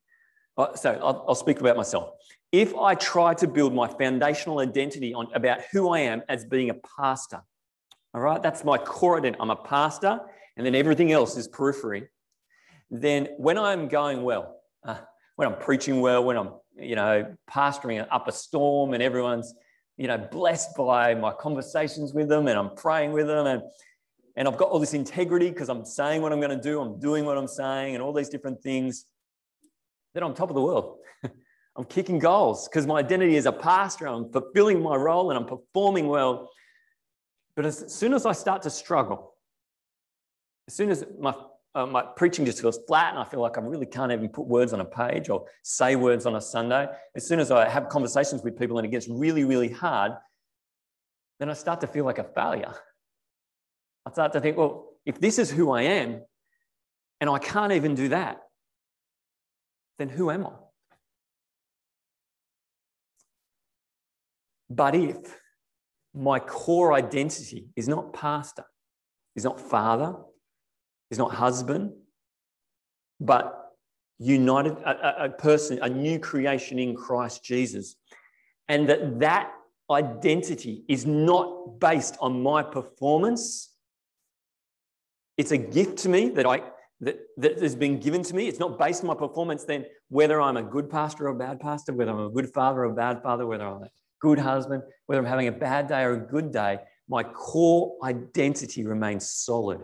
uh, 0.57 0.73
so 0.75 0.93
I'll, 0.93 1.25
I'll 1.27 1.35
speak 1.35 1.59
about 1.59 1.77
myself. 1.77 2.11
If 2.51 2.75
I 2.75 2.95
try 2.95 3.33
to 3.35 3.47
build 3.47 3.73
my 3.73 3.87
foundational 3.87 4.59
identity 4.59 5.13
on 5.13 5.27
about 5.33 5.59
who 5.71 5.89
I 5.89 5.99
am 5.99 6.21
as 6.29 6.45
being 6.45 6.69
a 6.69 6.75
pastor, 6.97 7.41
all 8.13 8.21
right, 8.21 8.41
that's 8.41 8.63
my 8.63 8.77
core 8.77 9.17
identity. 9.17 9.41
I'm 9.41 9.49
a 9.49 9.55
pastor, 9.55 10.21
and 10.57 10.65
then 10.65 10.75
everything 10.75 11.11
else 11.11 11.37
is 11.37 11.47
periphery. 11.47 12.09
Then, 12.89 13.29
when 13.37 13.57
I'm 13.57 13.87
going 13.87 14.23
well, 14.23 14.57
uh, 14.83 14.97
when 15.35 15.47
I'm 15.47 15.59
preaching 15.59 16.01
well, 16.01 16.23
when 16.23 16.35
I'm, 16.35 16.49
you 16.77 16.95
know, 16.95 17.35
pastoring 17.49 18.05
up 18.11 18.27
a 18.27 18.31
storm, 18.31 18.93
and 18.93 19.03
everyone's, 19.03 19.53
you 19.97 20.07
know, 20.07 20.17
blessed 20.17 20.75
by 20.75 21.13
my 21.13 21.31
conversations 21.31 22.13
with 22.13 22.27
them, 22.27 22.47
and 22.47 22.57
I'm 22.57 22.75
praying 22.75 23.13
with 23.13 23.27
them, 23.27 23.45
and 23.45 23.61
and 24.35 24.47
I've 24.47 24.57
got 24.57 24.69
all 24.69 24.79
this 24.79 24.93
integrity 24.93 25.49
because 25.49 25.67
I'm 25.67 25.83
saying 25.83 26.21
what 26.21 26.31
I'm 26.31 26.39
going 26.39 26.55
to 26.55 26.61
do, 26.61 26.79
I'm 26.79 26.99
doing 26.99 27.25
what 27.25 27.39
I'm 27.39 27.47
saying, 27.47 27.95
and 27.95 28.03
all 28.03 28.13
these 28.13 28.29
different 28.29 28.61
things. 28.61 29.05
Then 30.13 30.21
I'm 30.21 30.35
top 30.35 30.49
of 30.49 30.55
the 30.55 30.61
world. 30.61 30.97
I'm 31.75 31.85
kicking 31.85 32.19
goals 32.19 32.67
because 32.67 32.85
my 32.85 32.99
identity 32.99 33.35
is 33.35 33.47
a 33.47 33.51
pastor. 33.51 34.07
I'm 34.07 34.31
fulfilling 34.31 34.79
my 34.81 34.95
role 34.95 35.31
and 35.31 35.39
I'm 35.39 35.47
performing 35.47 36.07
well. 36.07 36.51
But 37.55 37.65
as 37.65 37.91
soon 37.91 38.13
as 38.13 38.27
I 38.27 38.31
start 38.31 38.61
to 38.61 38.69
struggle, 38.69 39.33
as 40.67 40.75
soon 40.75 40.89
as 40.89 41.05
my, 41.19 41.33
uh, 41.75 41.85
my 41.85 42.03
preaching 42.15 42.45
just 42.45 42.61
feels 42.61 42.79
flat 42.87 43.11
and 43.11 43.19
I 43.19 43.23
feel 43.23 43.39
like 43.39 43.57
I 43.57 43.61
really 43.61 43.85
can't 43.85 44.11
even 44.11 44.29
put 44.29 44.47
words 44.47 44.73
on 44.73 44.81
a 44.81 44.85
page 44.85 45.29
or 45.29 45.45
say 45.63 45.95
words 45.95 46.25
on 46.25 46.35
a 46.35 46.41
Sunday, 46.41 46.87
as 47.15 47.25
soon 47.25 47.39
as 47.39 47.51
I 47.51 47.69
have 47.69 47.89
conversations 47.89 48.43
with 48.43 48.57
people 48.57 48.77
and 48.77 48.85
it 48.85 48.89
gets 48.89 49.07
really, 49.07 49.43
really 49.43 49.69
hard, 49.69 50.13
then 51.39 51.49
I 51.49 51.53
start 51.53 51.81
to 51.81 51.87
feel 51.87 52.05
like 52.05 52.19
a 52.19 52.23
failure. 52.23 52.73
I 54.05 54.11
start 54.11 54.33
to 54.33 54.41
think, 54.41 54.57
well, 54.57 54.89
if 55.05 55.19
this 55.19 55.39
is 55.39 55.51
who 55.51 55.71
I 55.71 55.83
am 55.83 56.21
and 57.21 57.29
I 57.29 57.39
can't 57.39 57.73
even 57.73 57.95
do 57.95 58.09
that, 58.09 58.41
then 59.99 60.09
who 60.09 60.31
am 60.31 60.45
I? 60.45 60.51
But 64.69 64.95
if 64.95 65.17
my 66.13 66.39
core 66.39 66.93
identity 66.93 67.69
is 67.75 67.87
not 67.87 68.13
pastor, 68.13 68.65
is 69.35 69.43
not 69.43 69.59
father, 69.59 70.15
is 71.11 71.17
not 71.17 71.33
husband, 71.33 71.91
but 73.19 73.71
united, 74.19 74.73
a, 74.79 75.25
a, 75.25 75.29
person, 75.29 75.79
a 75.81 75.89
new 75.89 76.19
creation 76.19 76.79
in 76.79 76.95
Christ 76.95 77.43
Jesus. 77.43 77.95
And 78.67 78.89
that 78.89 79.19
that 79.19 79.53
identity 79.89 80.83
is 80.87 81.05
not 81.05 81.79
based 81.79 82.17
on 82.19 82.41
my 82.41 82.63
performance. 82.63 83.73
It's 85.37 85.51
a 85.51 85.57
gift 85.57 85.99
to 85.99 86.09
me 86.09 86.29
that 86.29 86.45
I 86.45 86.61
that, 87.01 87.19
that 87.37 87.61
has 87.61 87.75
been 87.75 87.99
given 87.99 88.23
to 88.23 88.35
me. 88.35 88.47
It's 88.47 88.59
not 88.59 88.79
based 88.79 89.03
on 89.03 89.07
my 89.07 89.13
performance, 89.13 89.63
then 89.63 89.85
whether 90.09 90.41
I'm 90.41 90.57
a 90.57 90.63
good 90.63 90.89
pastor 90.89 91.27
or 91.27 91.29
a 91.31 91.35
bad 91.35 91.59
pastor, 91.59 91.93
whether 91.93 92.11
I'm 92.11 92.25
a 92.25 92.29
good 92.29 92.51
father 92.51 92.81
or 92.81 92.85
a 92.85 92.93
bad 92.93 93.21
father, 93.21 93.45
whether 93.45 93.67
I'm 93.67 93.83
a 93.83 93.89
good 94.19 94.39
husband, 94.39 94.81
whether 95.05 95.21
I'm 95.21 95.27
having 95.27 95.47
a 95.47 95.51
bad 95.51 95.87
day 95.87 96.01
or 96.01 96.13
a 96.13 96.19
good 96.19 96.51
day, 96.51 96.79
my 97.07 97.23
core 97.23 97.97
identity 98.03 98.85
remains 98.85 99.29
solid. 99.29 99.81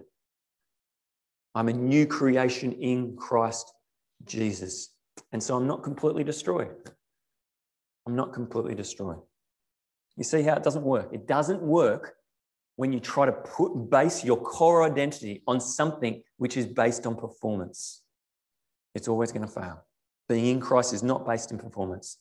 I'm 1.56 1.68
a 1.68 1.74
new 1.74 2.06
creation 2.06 2.72
in 2.74 3.16
Christ 3.16 3.74
Jesus. 4.26 4.90
And 5.32 5.42
so 5.42 5.56
I'm 5.56 5.68
not 5.68 5.84
completely 5.84 6.24
destroyed. 6.24 6.72
I'm 8.08 8.16
not 8.16 8.34
completely 8.34 8.76
destroyed. 8.76 9.20
You 10.18 10.24
see 10.24 10.42
how 10.42 10.56
it 10.56 10.64
doesn't 10.64 10.84
work? 10.84 11.10
It 11.12 11.28
doesn't 11.28 11.62
work 11.62 12.16
when 12.76 12.92
you 12.92 13.00
try 13.00 13.26
to 13.26 13.32
put 13.32 13.90
base 13.90 14.24
your 14.24 14.38
core 14.38 14.84
identity 14.84 15.44
on 15.48 15.60
something 15.60 16.24
which 16.38 16.58
is 16.58 16.66
based 16.66 17.06
on 17.06 17.16
performance. 17.16 18.02
It's 18.96 19.08
always 19.08 19.32
going 19.32 19.46
to 19.48 19.52
fail. 19.52 19.84
Being 20.28 20.48
in 20.48 20.60
Christ 20.60 20.94
is 20.94 21.04
not 21.04 21.26
based 21.26 21.52
in 21.52 21.58
performance 21.58 22.18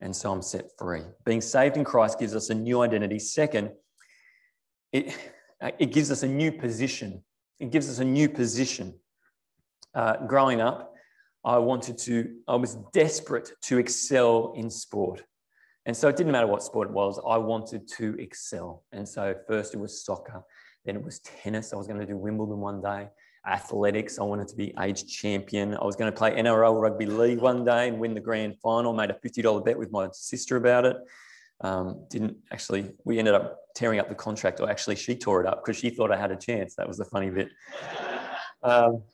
and 0.00 0.14
so 0.14 0.32
I'm 0.32 0.42
set 0.42 0.70
free. 0.78 1.02
Being 1.24 1.40
saved 1.40 1.76
in 1.76 1.84
Christ 1.84 2.18
gives 2.18 2.34
us 2.34 2.50
a 2.50 2.54
new 2.54 2.82
identity. 2.82 3.18
Second, 3.18 3.72
it, 4.92 5.14
it 5.78 5.92
gives 5.92 6.10
us 6.10 6.22
a 6.22 6.28
new 6.28 6.52
position. 6.52 7.22
It 7.60 7.70
gives 7.70 7.88
us 7.88 7.98
a 7.98 8.04
new 8.04 8.28
position. 8.28 8.94
Uh, 9.94 10.16
growing 10.26 10.60
up, 10.60 10.94
I 11.44 11.58
wanted 11.58 11.98
to, 11.98 12.36
I 12.46 12.56
was 12.56 12.76
desperate 12.92 13.52
to 13.62 13.78
excel 13.78 14.52
in 14.56 14.70
sport. 14.70 15.24
And 15.86 15.96
so 15.96 16.08
it 16.08 16.16
didn't 16.16 16.32
matter 16.32 16.46
what 16.46 16.62
sport 16.62 16.88
it 16.88 16.94
was, 16.94 17.20
I 17.26 17.38
wanted 17.38 17.88
to 17.96 18.14
excel. 18.18 18.84
And 18.92 19.08
so 19.08 19.34
first 19.46 19.74
it 19.74 19.78
was 19.78 20.04
soccer, 20.04 20.42
then 20.84 20.96
it 20.96 21.02
was 21.02 21.20
tennis. 21.20 21.72
I 21.72 21.76
was 21.76 21.86
going 21.86 22.00
to 22.00 22.06
do 22.06 22.16
Wimbledon 22.16 22.58
one 22.58 22.82
day 22.82 23.08
athletics. 23.46 24.18
I 24.18 24.24
wanted 24.24 24.48
to 24.48 24.56
be 24.56 24.74
age 24.80 25.06
champion. 25.06 25.74
I 25.74 25.84
was 25.84 25.96
going 25.96 26.10
to 26.12 26.16
play 26.16 26.32
NRL 26.32 26.80
rugby 26.80 27.06
league 27.06 27.38
one 27.38 27.64
day 27.64 27.88
and 27.88 27.98
win 27.98 28.14
the 28.14 28.20
grand 28.20 28.58
final. 28.58 28.92
Made 28.92 29.10
a 29.10 29.14
$50 29.14 29.64
bet 29.64 29.78
with 29.78 29.90
my 29.90 30.08
sister 30.12 30.56
about 30.56 30.84
it. 30.84 30.96
Um, 31.60 32.04
didn't 32.08 32.36
actually, 32.52 32.92
we 33.04 33.18
ended 33.18 33.34
up 33.34 33.58
tearing 33.74 33.98
up 33.98 34.08
the 34.08 34.14
contract, 34.14 34.60
or 34.60 34.70
actually, 34.70 34.96
she 34.96 35.16
tore 35.16 35.40
it 35.40 35.46
up 35.46 35.64
because 35.64 35.78
she 35.78 35.90
thought 35.90 36.12
I 36.12 36.16
had 36.16 36.30
a 36.30 36.36
chance. 36.36 36.74
That 36.76 36.86
was 36.86 36.96
the 36.98 37.04
funny 37.04 37.30
bit. 37.30 37.48
Um, 38.60 39.04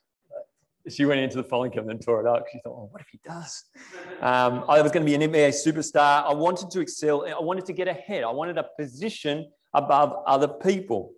she 0.89 1.05
went 1.05 1.19
into 1.19 1.37
the 1.37 1.43
following 1.43 1.71
camp 1.71 1.89
and 1.89 2.01
tore 2.01 2.21
it 2.21 2.27
up. 2.27 2.45
She 2.51 2.59
thought, 2.63 2.75
oh, 2.75 2.87
what 2.91 3.01
if 3.01 3.07
he 3.11 3.19
does? 3.23 3.63
Um, 4.21 4.65
I 4.67 4.81
was 4.81 4.91
going 4.91 5.05
to 5.05 5.09
be 5.09 5.15
an 5.15 5.21
NBA 5.21 5.49
superstar. 5.49 6.25
I 6.25 6.33
wanted 6.33 6.69
to 6.71 6.79
excel. 6.79 7.25
I 7.27 7.41
wanted 7.41 7.65
to 7.65 7.73
get 7.73 7.87
ahead. 7.87 8.23
I 8.23 8.31
wanted 8.31 8.57
a 8.57 8.65
position 8.79 9.51
above 9.73 10.15
other 10.25 10.47
people. 10.47 11.11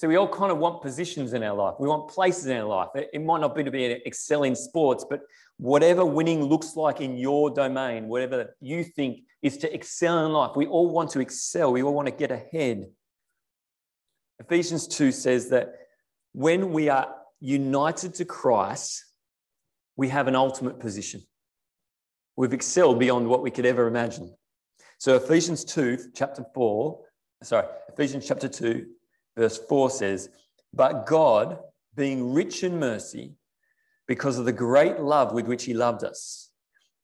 So 0.00 0.08
we 0.08 0.16
all 0.16 0.26
kind 0.26 0.50
of 0.50 0.56
want 0.56 0.80
positions 0.80 1.34
in 1.34 1.42
our 1.42 1.54
life. 1.54 1.74
We 1.78 1.86
want 1.86 2.08
places 2.08 2.46
in 2.46 2.56
our 2.56 2.64
life. 2.64 2.88
It, 2.94 3.22
might 3.22 3.42
not 3.42 3.54
be 3.54 3.62
to 3.62 3.70
be 3.70 3.84
an 3.84 4.00
excel 4.06 4.44
in 4.44 4.56
sports, 4.56 5.04
but 5.04 5.20
whatever 5.58 6.06
winning 6.06 6.42
looks 6.42 6.74
like 6.74 7.02
in 7.02 7.18
your 7.18 7.50
domain, 7.50 8.08
whatever 8.08 8.56
you 8.62 8.82
think 8.82 9.24
is 9.42 9.58
to 9.58 9.74
excel 9.74 10.24
in 10.24 10.32
life, 10.32 10.52
we 10.56 10.64
all 10.64 10.88
want 10.88 11.10
to 11.10 11.20
excel. 11.20 11.70
We 11.70 11.82
all 11.82 11.92
want 11.92 12.08
to 12.08 12.14
get 12.14 12.30
ahead. 12.30 12.86
Ephesians 14.38 14.88
2 14.88 15.12
says 15.12 15.50
that 15.50 15.74
when 16.32 16.72
we 16.72 16.88
are 16.88 17.14
united 17.38 18.14
to 18.14 18.24
Christ, 18.24 19.04
we 19.96 20.08
have 20.08 20.28
an 20.28 20.34
ultimate 20.34 20.80
position. 20.80 21.20
We've 22.36 22.54
excelled 22.54 22.98
beyond 22.98 23.28
what 23.28 23.42
we 23.42 23.50
could 23.50 23.66
ever 23.66 23.86
imagine. 23.86 24.34
So 24.96 25.16
Ephesians 25.16 25.62
2, 25.66 26.12
chapter 26.14 26.46
4, 26.54 27.00
sorry, 27.42 27.66
Ephesians 27.90 28.26
chapter 28.26 28.48
2, 28.48 28.86
verse 29.36 29.58
4 29.68 29.90
says, 29.90 30.28
But 30.72 31.06
God, 31.06 31.58
being 31.96 32.32
rich 32.32 32.62
in 32.62 32.78
mercy, 32.78 33.34
because 34.06 34.38
of 34.38 34.44
the 34.44 34.52
great 34.52 34.98
love 35.00 35.32
with 35.32 35.46
which 35.46 35.64
he 35.64 35.74
loved 35.74 36.02
us, 36.04 36.50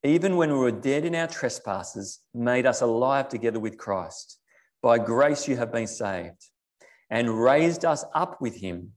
even 0.03 0.37
when 0.37 0.53
we 0.53 0.59
were 0.59 0.73
dead 0.73 1.05
in 1.05 1.15
our 1.15 1.27
trespasses, 1.27 2.21
made 2.35 2.67
us 2.67 2.81
alive 2.81 3.29
together 3.29 3.61
with 3.61 3.79
Christ. 3.79 4.39
By 4.83 4.99
grace 4.99 5.49
you 5.49 5.57
have 5.57 5.73
been 5.73 5.87
saved, 5.87 6.51
and 7.11 7.43
raised 7.43 7.85
us 7.85 8.05
up 8.15 8.41
with 8.41 8.57
him, 8.57 8.93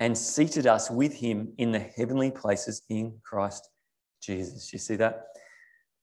and 0.00 0.16
seated 0.16 0.66
us 0.66 0.90
with 0.90 1.14
him 1.14 1.52
in 1.58 1.72
the 1.72 1.78
heavenly 1.78 2.30
places 2.30 2.82
in 2.88 3.20
Christ 3.22 3.68
Jesus. 4.22 4.72
You 4.72 4.78
see 4.78 4.96
that? 4.96 5.26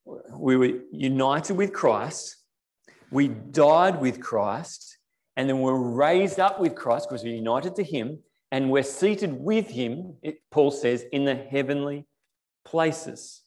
We 0.06 0.58
were 0.58 0.80
united 0.92 1.56
with 1.56 1.74
Christ, 1.74 2.38
we 3.12 3.28
died 3.28 4.00
with 4.00 4.22
Christ, 4.22 4.98
and 5.42 5.50
then 5.50 5.60
we're 5.60 5.74
raised 5.74 6.40
up 6.40 6.60
with 6.60 6.76
Christ 6.76 7.10
because 7.10 7.24
we're 7.24 7.34
united 7.34 7.76
to 7.78 7.84
Him, 7.84 8.20
and 8.52 8.70
we're 8.70 8.84
seated 8.84 9.34
with 9.34 9.68
Him, 9.72 10.14
it, 10.22 10.40
Paul 10.52 10.70
says, 10.70 11.04
in 11.12 11.26
the 11.26 11.34
heavenly 11.34 12.06
places. 12.64 13.42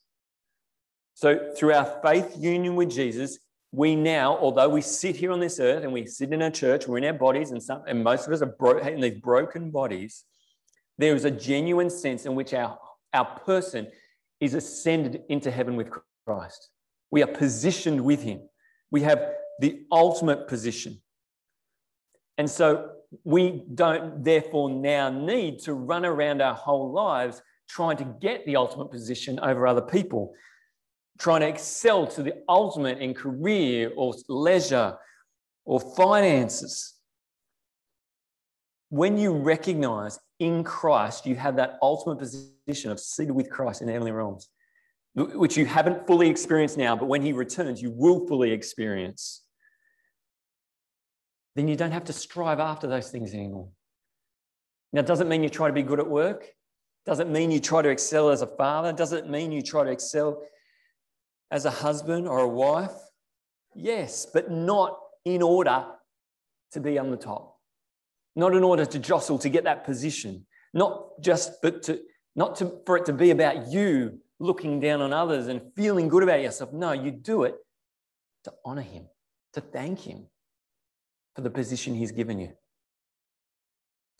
So, 1.15 1.53
through 1.57 1.73
our 1.73 2.01
faith 2.05 2.37
union 2.37 2.75
with 2.75 2.91
Jesus, 2.91 3.39
we 3.71 3.95
now, 3.95 4.37
although 4.39 4.69
we 4.69 4.81
sit 4.81 5.15
here 5.15 5.31
on 5.31 5.39
this 5.39 5.61
earth 5.61 5.85
and 5.85 5.93
we 5.93 6.05
sit 6.05 6.33
in 6.33 6.43
a 6.43 6.51
church, 6.51 6.89
we're 6.89 6.99
in 6.99 7.05
our 7.05 7.13
bodies, 7.13 7.53
and, 7.53 7.63
some, 7.63 7.85
and 7.87 8.03
most 8.03 8.27
of 8.27 8.33
us 8.33 8.43
are 8.43 8.47
bro- 8.59 8.79
in 8.79 9.01
these 9.01 9.21
broken 9.21 9.71
bodies, 9.71 10.25
there 10.99 11.15
is 11.15 11.25
a 11.25 11.31
genuine 11.31 11.91
sense 11.91 12.27
in 12.27 12.35
which 12.35 12.55
our, 12.55 12.77
our 13.13 13.39
person 13.39 13.87
is 14.41 14.55
ascended 14.55 15.23
into 15.29 15.49
heaven 15.49 15.77
with 15.77 15.93
Christ. 16.27 16.71
We 17.13 17.23
are 17.23 17.29
positioned 17.29 18.01
with 18.01 18.21
Him. 18.21 18.41
We 18.91 19.03
have 19.03 19.25
the 19.61 19.87
ultimate 19.93 20.49
position. 20.49 21.01
And 22.39 22.51
so 22.51 22.91
we 23.23 23.65
don't 23.75 24.25
therefore 24.25 24.71
now 24.71 25.11
need 25.11 25.61
to 25.61 25.75
run 25.75 26.05
around 26.05 26.43
our 26.43 26.55
whole 26.55 26.93
lives 26.93 27.41
trying 27.69 27.97
to 27.97 28.05
get 28.21 28.45
the 28.47 28.57
ultimate 28.57 28.91
position 28.91 29.39
over 29.41 29.67
other 29.67 29.81
people 29.81 30.35
trying 31.19 31.41
to 31.41 31.49
excel 31.49 32.07
to 32.07 32.23
the 32.23 32.35
ultimate 32.49 32.99
in 32.99 33.15
career 33.15 33.93
or 33.97 34.15
leisure 34.29 34.97
or 35.65 35.81
finances. 35.81 36.95
When 38.89 39.17
you 39.17 39.33
recognize 39.33 40.19
in 40.39 40.65
Christ, 40.65 41.27
you 41.27 41.37
have 41.37 41.57
that 41.57 41.79
ultimate 41.83 42.19
position 42.19 42.91
of 42.91 43.01
seated 43.01 43.33
with 43.33 43.51
Christ 43.51 43.81
in 43.81 43.87
the 43.87 43.93
heavenly 43.93 44.13
realms, 44.13 44.49
which 45.15 45.57
you 45.57 45.67
haven't 45.67 46.07
fully 46.07 46.29
experienced 46.29 46.77
now, 46.77 46.97
but 46.97 47.07
when 47.07 47.23
He 47.23 47.33
returns, 47.33 47.81
you 47.81 47.91
will 47.91 48.27
fully 48.27 48.53
experience. 48.53 49.44
Then 51.55 51.69
you 51.69 51.77
don't 51.77 51.93
have 51.93 52.05
to 52.05 52.13
strive 52.13 52.59
after 52.59 52.87
those 52.87 53.11
things 53.11 53.33
anymore. 53.33 53.69
Now, 54.93 55.01
it 55.01 55.07
doesn't 55.07 55.29
mean 55.29 55.43
you 55.43 55.49
try 55.49 55.69
to 55.69 55.75
be 55.75 55.83
good 55.83 56.01
at 56.01 56.09
work. 56.09 56.47
Doesn't 57.07 57.31
mean 57.31 57.51
you 57.51 57.61
try 57.61 57.83
to 57.83 57.89
excel 57.89 58.31
as 58.31 58.43
a 58.43 58.47
father. 58.47 58.93
Doesn't 58.93 59.31
mean 59.31 59.53
you 59.53 59.63
try 59.63 59.85
to 59.85 59.91
excel 59.91 60.43
as 61.51 61.65
a 61.65 61.71
husband 61.71 62.27
or 62.27 62.41
a 62.41 62.49
wife? 62.49 62.95
Yes, 63.75 64.27
but 64.33 64.51
not 64.51 64.99
in 65.25 65.43
order 65.43 65.85
to 66.73 66.81
be 66.81 66.99
on 66.99 67.11
the 67.11 67.17
top. 67.17 67.59
Not 68.37 68.55
in 68.55 68.65
order 68.65 68.85
to 68.85 68.99
jostle 68.99 69.39
to 69.41 69.49
get 69.49 69.65
that 69.65 69.85
position. 69.85 70.47
Not 70.73 71.21
just 71.21 71.63
but 71.63 71.83
to 71.85 72.01
not 72.35 72.57
to, 72.57 72.81
for 72.85 72.97
it 72.97 73.05
to 73.07 73.13
be 73.13 73.31
about 73.31 73.69
you 73.69 74.19
looking 74.41 74.81
down 74.81 75.01
on 75.01 75.13
others 75.13 75.47
and 75.47 75.61
feeling 75.77 76.09
good 76.09 76.25
about 76.25 76.43
yourself. 76.43 76.73
No, 76.73 76.91
you 76.91 77.13
do 77.13 77.45
it 77.45 77.55
to 78.43 78.53
honor 78.65 78.83
him, 78.83 79.07
to 79.53 79.61
thank 79.61 80.01
him 80.01 80.27
for 81.35 81.43
the 81.43 81.51
position 81.51 81.95
he's 81.95 82.13
given 82.13 82.39
you. 82.39 82.53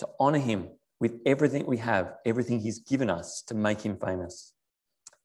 To 0.01 0.09
honor 0.19 0.39
him 0.39 0.69
with 1.01 1.21
everything 1.27 1.67
we 1.67 1.79
have, 1.79 2.15
everything 2.27 2.61
he's 2.61 2.81
given 2.81 3.11
us 3.11 3.43
to 3.49 3.55
make 3.55 3.81
him 3.81 3.97
famous. 3.97 4.53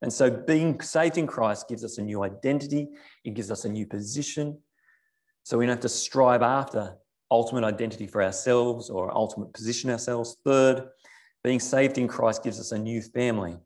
And 0.02 0.12
so 0.12 0.30
being 0.30 0.80
saved 0.82 1.17
in 1.17 1.28
Christ 1.28 1.67
gives 1.67 1.84
us 1.84 1.97
a 1.97 2.02
new 2.02 2.23
identity, 2.23 2.88
it 3.25 3.34
gives 3.34 3.52
us 3.52 3.65
a 3.65 3.69
new 3.69 3.86
position. 3.86 4.58
So 5.43 5.58
we 5.58 5.65
don't 5.65 5.75
have 5.75 5.82
to 5.82 5.89
strive 5.89 6.41
after 6.41 6.95
ultimate 7.32 7.63
identity 7.63 8.08
for 8.08 8.23
ourselves 8.23 8.89
or 8.89 9.15
ultimate 9.15 9.54
position 9.54 9.89
ourselves. 9.89 10.38
Third, 10.45 10.88
being 11.43 11.60
saved 11.60 11.97
in 11.97 12.08
Christ 12.08 12.43
gives 12.43 12.60
us 12.60 12.71
a 12.71 12.78
new 12.78 13.02
family. 13.02 13.58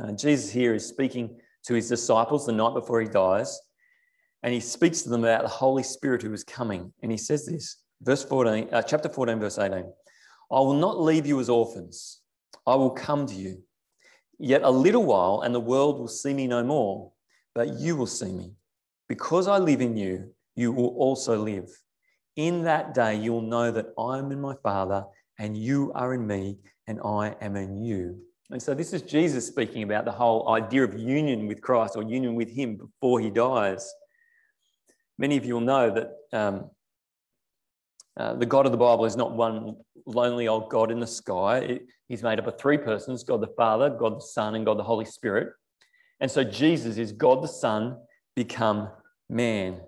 Uh, 0.00 0.12
Jesus 0.12 0.50
here 0.50 0.74
is 0.74 0.86
speaking 0.86 1.38
to 1.64 1.74
his 1.74 1.88
disciples 1.88 2.46
the 2.46 2.52
night 2.52 2.74
before 2.74 3.00
he 3.00 3.08
dies, 3.08 3.60
and 4.42 4.52
he 4.52 4.60
speaks 4.60 5.02
to 5.02 5.08
them 5.08 5.24
about 5.24 5.42
the 5.42 5.48
Holy 5.48 5.82
Spirit 5.82 6.22
who 6.22 6.32
is 6.32 6.44
coming. 6.44 6.92
And 7.02 7.10
he 7.12 7.18
says 7.18 7.46
this, 7.46 7.76
verse 8.02 8.24
14, 8.24 8.68
uh, 8.72 8.82
chapter 8.82 9.08
14, 9.08 9.38
verse 9.38 9.58
18 9.58 9.84
I 10.50 10.60
will 10.60 10.74
not 10.74 11.00
leave 11.00 11.26
you 11.26 11.40
as 11.40 11.48
orphans, 11.48 12.20
I 12.66 12.74
will 12.74 12.90
come 12.90 13.26
to 13.26 13.34
you. 13.34 13.62
Yet 14.38 14.62
a 14.64 14.70
little 14.70 15.04
while, 15.04 15.42
and 15.42 15.54
the 15.54 15.60
world 15.60 15.98
will 15.98 16.08
see 16.08 16.34
me 16.34 16.46
no 16.46 16.64
more, 16.64 17.12
but 17.54 17.78
you 17.78 17.96
will 17.96 18.06
see 18.06 18.32
me. 18.32 18.52
Because 19.08 19.46
I 19.46 19.58
live 19.58 19.80
in 19.80 19.96
you, 19.96 20.32
you 20.56 20.72
will 20.72 20.88
also 20.88 21.38
live. 21.38 21.70
In 22.36 22.62
that 22.64 22.94
day, 22.94 23.14
you'll 23.14 23.42
know 23.42 23.70
that 23.70 23.92
I 23.98 24.18
am 24.18 24.32
in 24.32 24.40
my 24.40 24.54
Father, 24.62 25.04
and 25.38 25.56
you 25.56 25.92
are 25.94 26.14
in 26.14 26.26
me, 26.26 26.58
and 26.86 26.98
I 27.04 27.36
am 27.40 27.56
in 27.56 27.82
you. 27.82 28.18
And 28.50 28.60
so, 28.60 28.74
this 28.74 28.92
is 28.92 29.02
Jesus 29.02 29.46
speaking 29.46 29.82
about 29.82 30.04
the 30.04 30.12
whole 30.12 30.50
idea 30.50 30.84
of 30.84 30.98
union 30.98 31.46
with 31.46 31.60
Christ 31.60 31.94
or 31.96 32.02
union 32.02 32.34
with 32.34 32.50
Him 32.50 32.76
before 32.76 33.20
He 33.20 33.30
dies. 33.30 33.92
Many 35.18 35.36
of 35.36 35.44
you 35.44 35.54
will 35.54 35.60
know 35.60 35.90
that 35.90 36.10
um, 36.32 36.70
uh, 38.16 38.34
the 38.34 38.46
God 38.46 38.66
of 38.66 38.72
the 38.72 38.78
Bible 38.78 39.04
is 39.04 39.16
not 39.16 39.34
one 39.34 39.76
lonely 40.06 40.48
old 40.48 40.68
God 40.68 40.90
in 40.90 41.00
the 41.00 41.06
sky. 41.06 41.58
It, 41.58 41.86
he's 42.08 42.22
made 42.22 42.38
up 42.38 42.46
of 42.46 42.58
three 42.58 42.78
persons 42.78 43.24
God 43.24 43.40
the 43.40 43.52
Father, 43.56 43.90
God 43.90 44.16
the 44.16 44.26
Son, 44.26 44.54
and 44.54 44.66
God 44.66 44.78
the 44.78 44.84
Holy 44.84 45.04
Spirit. 45.04 45.52
And 46.20 46.30
so 46.30 46.44
Jesus 46.44 46.98
is 46.98 47.12
God 47.12 47.42
the 47.42 47.48
Son 47.48 47.96
become 48.36 48.88
man. 49.28 49.80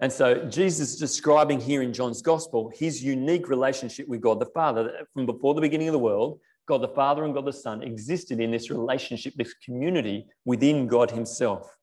And 0.00 0.12
so 0.12 0.44
Jesus 0.44 0.90
is 0.90 0.98
describing 0.98 1.60
here 1.60 1.82
in 1.82 1.92
John's 1.92 2.20
Gospel 2.20 2.70
his 2.74 3.02
unique 3.02 3.48
relationship 3.48 4.06
with 4.08 4.20
God 4.20 4.40
the 4.40 4.46
Father. 4.46 5.06
From 5.14 5.24
before 5.24 5.54
the 5.54 5.60
beginning 5.60 5.88
of 5.88 5.92
the 5.92 5.98
world, 5.98 6.40
God 6.66 6.82
the 6.82 6.88
Father 6.88 7.24
and 7.24 7.32
God 7.32 7.46
the 7.46 7.52
Son 7.52 7.82
existed 7.82 8.40
in 8.40 8.50
this 8.50 8.70
relationship, 8.70 9.34
this 9.36 9.54
community 9.54 10.26
within 10.44 10.86
God 10.86 11.10
Himself. 11.10 11.74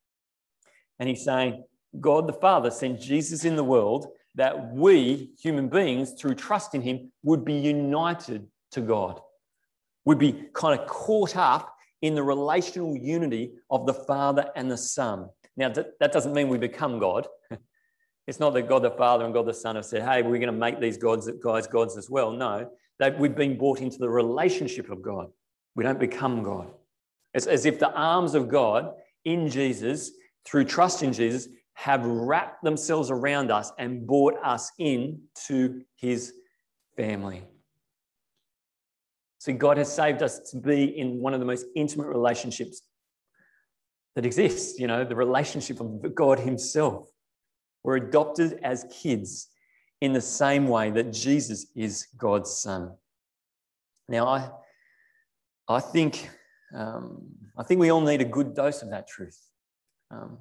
And 0.99 1.09
he's 1.09 1.23
saying, 1.23 1.63
God 1.99 2.27
the 2.27 2.33
Father 2.33 2.71
sent 2.71 3.01
Jesus 3.01 3.45
in 3.45 3.55
the 3.55 3.63
world 3.63 4.07
that 4.35 4.73
we, 4.73 5.31
human 5.39 5.69
beings, 5.69 6.13
through 6.13 6.35
trust 6.35 6.73
in 6.73 6.81
Him, 6.81 7.11
would 7.23 7.45
be 7.45 7.53
united 7.53 8.47
to 8.71 8.81
God, 8.81 9.21
would 10.05 10.17
be 10.17 10.45
kind 10.53 10.79
of 10.79 10.87
caught 10.87 11.35
up 11.37 11.75
in 12.01 12.15
the 12.15 12.23
relational 12.23 12.97
unity 12.97 13.53
of 13.69 13.85
the 13.85 13.93
Father 13.93 14.49
and 14.55 14.69
the 14.69 14.77
Son. 14.77 15.29
Now, 15.55 15.69
that 15.69 16.11
doesn't 16.11 16.33
mean 16.33 16.49
we 16.49 16.57
become 16.57 16.99
God. 16.99 17.27
It's 18.25 18.39
not 18.39 18.53
that 18.53 18.69
God 18.69 18.83
the 18.83 18.91
Father 18.91 19.25
and 19.25 19.33
God 19.33 19.45
the 19.47 19.53
Son 19.53 19.75
have 19.75 19.83
said, 19.83 20.01
hey, 20.01 20.21
we're 20.21 20.37
going 20.37 20.43
to 20.43 20.53
make 20.53 20.79
these 20.79 20.95
gods, 20.95 21.29
guys 21.43 21.67
gods 21.67 21.97
as 21.97 22.09
well. 22.09 22.31
No, 22.31 22.69
that 22.99 23.19
we've 23.19 23.35
been 23.35 23.57
brought 23.57 23.81
into 23.81 23.97
the 23.97 24.09
relationship 24.09 24.89
of 24.89 25.01
God. 25.01 25.27
We 25.75 25.83
don't 25.83 25.99
become 25.99 26.41
God. 26.41 26.71
It's 27.33 27.47
as 27.47 27.65
if 27.65 27.79
the 27.79 27.91
arms 27.91 28.33
of 28.33 28.47
God 28.47 28.93
in 29.25 29.49
Jesus, 29.49 30.11
through 30.45 30.65
trust 30.65 31.03
in 31.03 31.11
Jesus, 31.11 31.49
have 31.73 32.05
wrapped 32.05 32.63
themselves 32.63 33.09
around 33.11 33.51
us 33.51 33.71
and 33.77 34.05
brought 34.05 34.35
us 34.43 34.71
in 34.79 35.21
to 35.47 35.81
his 35.95 36.33
family. 36.95 37.43
See, 39.39 39.53
God 39.53 39.77
has 39.77 39.93
saved 39.93 40.23
us 40.23 40.39
to 40.51 40.57
be 40.57 40.97
in 40.97 41.19
one 41.19 41.33
of 41.33 41.41
the 41.41 41.45
most 41.45 41.65
intimate 41.75 42.07
relationships 42.07 42.81
that 44.15 44.25
exists, 44.25 44.79
you 44.79 44.87
know, 44.87 45.03
the 45.03 45.15
relationship 45.15 45.79
of 45.79 46.15
God 46.15 46.39
Himself. 46.39 47.09
We're 47.83 47.97
adopted 47.97 48.59
as 48.63 48.85
kids 48.89 49.49
in 49.99 50.13
the 50.13 50.21
same 50.21 50.67
way 50.67 50.91
that 50.91 51.11
Jesus 51.11 51.67
is 51.75 52.07
God's 52.17 52.51
Son. 52.51 52.93
Now, 54.07 54.27
I, 54.27 54.49
I 55.67 55.79
think, 55.79 56.29
um, 56.73 57.23
I 57.57 57.63
think 57.63 57.81
we 57.81 57.89
all 57.89 58.01
need 58.01 58.21
a 58.21 58.25
good 58.25 58.53
dose 58.53 58.81
of 58.81 58.91
that 58.91 59.07
truth. 59.07 59.39
Um, 60.11 60.37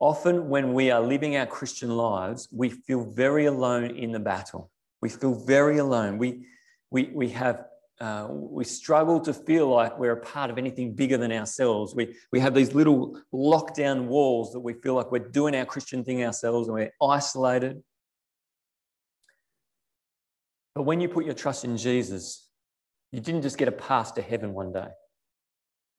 Often, 0.00 0.48
when 0.48 0.72
we 0.72 0.90
are 0.90 1.00
living 1.00 1.36
our 1.36 1.46
Christian 1.46 1.90
lives, 1.90 2.48
we 2.50 2.70
feel 2.70 3.04
very 3.04 3.44
alone 3.44 3.96
in 3.96 4.12
the 4.12 4.18
battle. 4.18 4.70
We 5.02 5.10
feel 5.10 5.34
very 5.34 5.76
alone. 5.76 6.16
We, 6.16 6.46
we, 6.90 7.10
we 7.12 7.28
have 7.30 7.64
uh, 8.00 8.26
we 8.30 8.64
struggle 8.64 9.20
to 9.20 9.34
feel 9.34 9.68
like 9.68 9.98
we're 9.98 10.12
a 10.12 10.20
part 10.20 10.48
of 10.50 10.56
anything 10.56 10.94
bigger 10.94 11.18
than 11.18 11.30
ourselves. 11.30 11.94
We, 11.94 12.16
we 12.32 12.40
have 12.40 12.54
these 12.54 12.74
little 12.74 13.20
lockdown 13.32 14.06
walls 14.06 14.54
that 14.54 14.60
we 14.60 14.72
feel 14.72 14.94
like 14.94 15.12
we're 15.12 15.28
doing 15.28 15.54
our 15.54 15.66
Christian 15.66 16.02
thing 16.02 16.24
ourselves 16.24 16.68
and 16.68 16.74
we're 16.74 16.92
isolated. 17.02 17.82
But 20.74 20.84
when 20.84 21.02
you 21.02 21.10
put 21.10 21.26
your 21.26 21.34
trust 21.34 21.66
in 21.66 21.76
Jesus, 21.76 22.48
you 23.12 23.20
didn't 23.20 23.42
just 23.42 23.58
get 23.58 23.68
a 23.68 23.72
pass 23.72 24.12
to 24.12 24.22
heaven 24.22 24.54
one 24.54 24.72
day. 24.72 24.88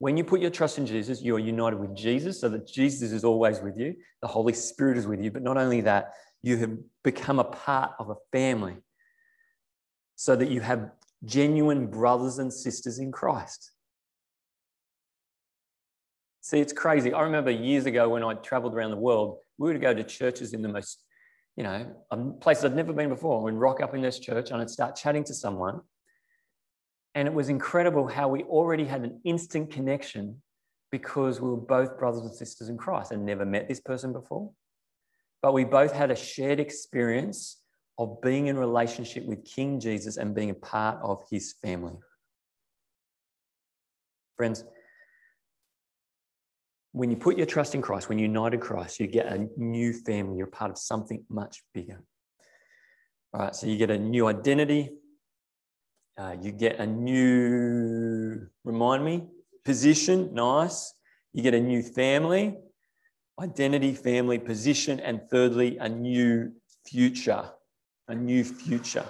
When 0.02 0.18
you 0.18 0.24
put 0.24 0.42
your 0.42 0.50
trust 0.50 0.80
in 0.80 0.88
Jesus, 0.88 1.22
you 1.22 1.36
are 1.36 1.40
united 1.40 1.80
with 1.80 1.96
Jesus 1.96 2.42
so 2.42 2.50
that 2.50 2.66
Jesus 2.66 3.12
is 3.12 3.24
always 3.24 3.60
with 3.60 3.78
you. 3.78 3.94
The 4.24 4.28
Holy 4.28 4.52
Spirit 4.52 4.98
is 4.98 5.06
with 5.06 5.22
you. 5.22 5.30
But 5.30 5.44
not 5.44 5.58
only 5.58 5.82
that, 5.82 6.14
you 6.42 6.58
have 6.58 6.76
become 7.04 7.38
a 7.38 7.44
part 7.44 7.92
of 8.00 8.10
a 8.10 8.16
family 8.32 8.78
so 10.16 10.36
that 10.36 10.50
you 10.50 10.60
have 10.60 10.90
genuine 11.24 11.86
brothers 11.86 12.40
and 12.40 12.52
sisters 12.52 12.98
in 12.98 13.12
Christ. 13.12 13.74
See, 16.42 16.60
it's 16.60 16.74
crazy. 16.74 17.14
I 17.14 17.22
remember 17.22 17.52
years 17.52 17.86
ago 17.86 18.10
when 18.10 18.24
I 18.24 18.34
traveled 18.34 18.74
around 18.74 18.90
the 18.90 18.98
world, 18.98 19.38
we 19.60 19.72
would 19.72 19.82
go 19.82 19.94
to 19.94 20.04
churches 20.04 20.54
in 20.54 20.64
the 20.64 20.70
most, 20.70 21.04
you 21.56 21.62
know, 21.62 21.96
um, 22.10 22.40
places 22.42 22.66
I'd 22.66 22.76
never 22.76 22.92
been 22.92 23.10
before. 23.10 23.44
We'd 23.44 23.54
rock 23.54 23.82
up 23.82 23.94
in 23.94 24.02
this 24.02 24.18
church 24.18 24.50
and 24.50 24.60
I'd 24.60 24.72
start 24.72 24.96
chatting 24.96 25.24
to 25.26 25.36
someone 25.36 25.82
and 27.16 27.28
it 27.28 27.34
was 27.34 27.50
incredible 27.50 28.08
how 28.08 28.28
we 28.28 28.44
already 28.44 28.86
had 28.86 29.04
an 29.04 29.20
instant 29.26 29.72
connection 29.72 30.42
because 30.92 31.42
we 31.42 31.50
were 31.50 31.58
both 31.58 31.98
brothers 31.98 32.22
and 32.22 32.34
sisters 32.34 32.70
in 32.70 32.78
Christ 32.78 33.12
and 33.12 33.26
never 33.26 33.46
met 33.46 33.68
this 33.68 33.80
person 33.80 34.14
before. 34.14 34.52
But 35.42 35.54
we 35.54 35.64
both 35.64 35.94
had 35.94 36.12
a 36.12 36.16
shared 36.16 36.60
experience 36.60 37.62
of 37.98 38.22
being 38.22 38.48
in 38.48 38.58
relationship 38.58 39.26
with 39.26 39.44
King 39.46 39.80
Jesus 39.80 40.18
and 40.18 40.36
being 40.36 40.50
a 40.50 40.56
part 40.56 41.00
of 41.02 41.24
his 41.30 41.56
family. 41.62 41.94
Friends, 44.38 44.64
when 46.94 47.10
you 47.10 47.18
put 47.18 47.38
your 47.38 47.46
trust 47.46 47.74
in 47.74 47.82
Christ, 47.82 48.10
when 48.10 48.20
you 48.20 48.26
unite 48.28 48.54
in 48.54 48.60
Christ, 48.60 49.00
you 49.00 49.08
get 49.08 49.28
a 49.28 49.48
new 49.58 49.94
family. 49.94 50.38
You're 50.38 50.48
part 50.48 50.72
of 50.72 50.78
something 50.78 51.24
much 51.30 51.64
bigger. 51.74 52.02
All 53.34 53.42
right, 53.42 53.56
so 53.56 53.68
you 53.68 53.78
get 53.78 53.92
a 53.92 53.98
new 53.98 54.28
identity. 54.28 54.90
Uh, 56.18 56.36
you 56.42 56.52
get 56.52 56.80
a 56.80 56.86
new, 56.86 58.48
remind 58.64 59.04
me, 59.04 59.24
position, 59.64 60.34
nice. 60.34 60.94
You 61.34 61.42
get 61.42 61.54
a 61.54 61.60
new 61.60 61.82
family, 61.82 62.58
identity, 63.40 63.94
family, 63.94 64.38
position, 64.38 65.00
and 65.00 65.22
thirdly, 65.30 65.78
a 65.78 65.88
new 65.88 66.52
future. 66.86 67.46
A 68.08 68.16
new 68.16 68.44
future. 68.44 69.06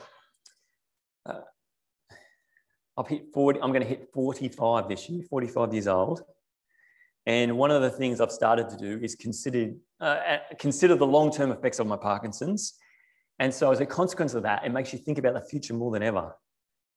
Uh, 1.26 1.42
I've 2.98 3.08
hit 3.08 3.34
40, 3.34 3.62
I'm 3.62 3.72
going 3.72 3.82
to 3.82 3.88
hit 3.88 4.10
45 4.14 4.88
this 4.88 5.10
year, 5.10 5.24
45 5.30 5.74
years 5.74 5.88
old. 5.88 6.22
And 7.26 7.58
one 7.58 7.72
of 7.72 7.82
the 7.82 7.90
things 7.90 8.20
I've 8.20 8.32
started 8.32 8.70
to 8.70 8.78
do 8.78 9.00
is 9.02 9.16
consider, 9.16 9.72
uh, 10.00 10.38
consider 10.60 10.96
the 10.96 11.06
long 11.06 11.32
term 11.32 11.52
effects 11.52 11.80
of 11.80 11.88
my 11.88 11.98
Parkinson's. 11.98 12.76
And 13.40 13.54
so, 13.54 13.72
as 13.72 13.80
a 13.80 13.86
consequence 13.86 14.34
of 14.34 14.44
that, 14.44 14.66
it 14.66 14.72
makes 14.72 14.92
you 14.94 15.00
think 15.00 15.18
about 15.18 15.34
the 15.34 15.42
future 15.42 15.74
more 15.74 15.92
than 15.92 16.04
ever. 16.04 16.34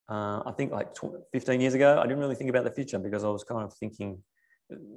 Uh, 0.08 0.42
I 0.44 0.52
think 0.56 0.70
like 0.72 0.88
15 1.32 1.60
years 1.60 1.74
ago, 1.74 1.98
I 1.98 2.02
didn't 2.02 2.18
really 2.18 2.34
think 2.34 2.50
about 2.50 2.64
the 2.64 2.70
future 2.70 2.98
because 2.98 3.24
I 3.24 3.28
was 3.28 3.42
kind 3.42 3.62
of 3.62 3.72
thinking, 3.72 4.22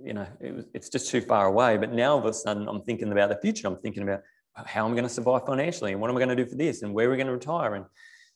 you 0.04 0.14
know, 0.14 0.28
it 0.42 0.54
was, 0.54 0.66
it's 0.74 0.90
just 0.90 1.10
too 1.10 1.22
far 1.22 1.46
away. 1.46 1.78
But 1.78 1.94
now 1.94 2.14
all 2.14 2.20
of 2.20 2.26
a 2.26 2.34
sudden, 2.34 2.68
I'm 2.68 2.82
thinking 2.82 3.12
about 3.12 3.30
the 3.30 3.38
future. 3.38 3.68
I'm 3.68 3.78
thinking 3.78 4.04
about 4.04 4.24
how 4.66 4.86
I'm 4.86 4.94
going 4.94 5.04
to 5.04 5.10
survive 5.10 5.46
financially 5.46 5.92
and 5.92 6.02
what 6.02 6.10
am 6.10 6.18
I 6.18 6.20
going 6.20 6.36
to 6.36 6.44
do 6.44 6.50
for 6.50 6.56
this 6.56 6.82
and 6.82 6.94
where 6.94 7.08
are 7.08 7.10
we're 7.10 7.16
going 7.16 7.28
to 7.28 7.34
retire. 7.34 7.76
And 7.76 7.86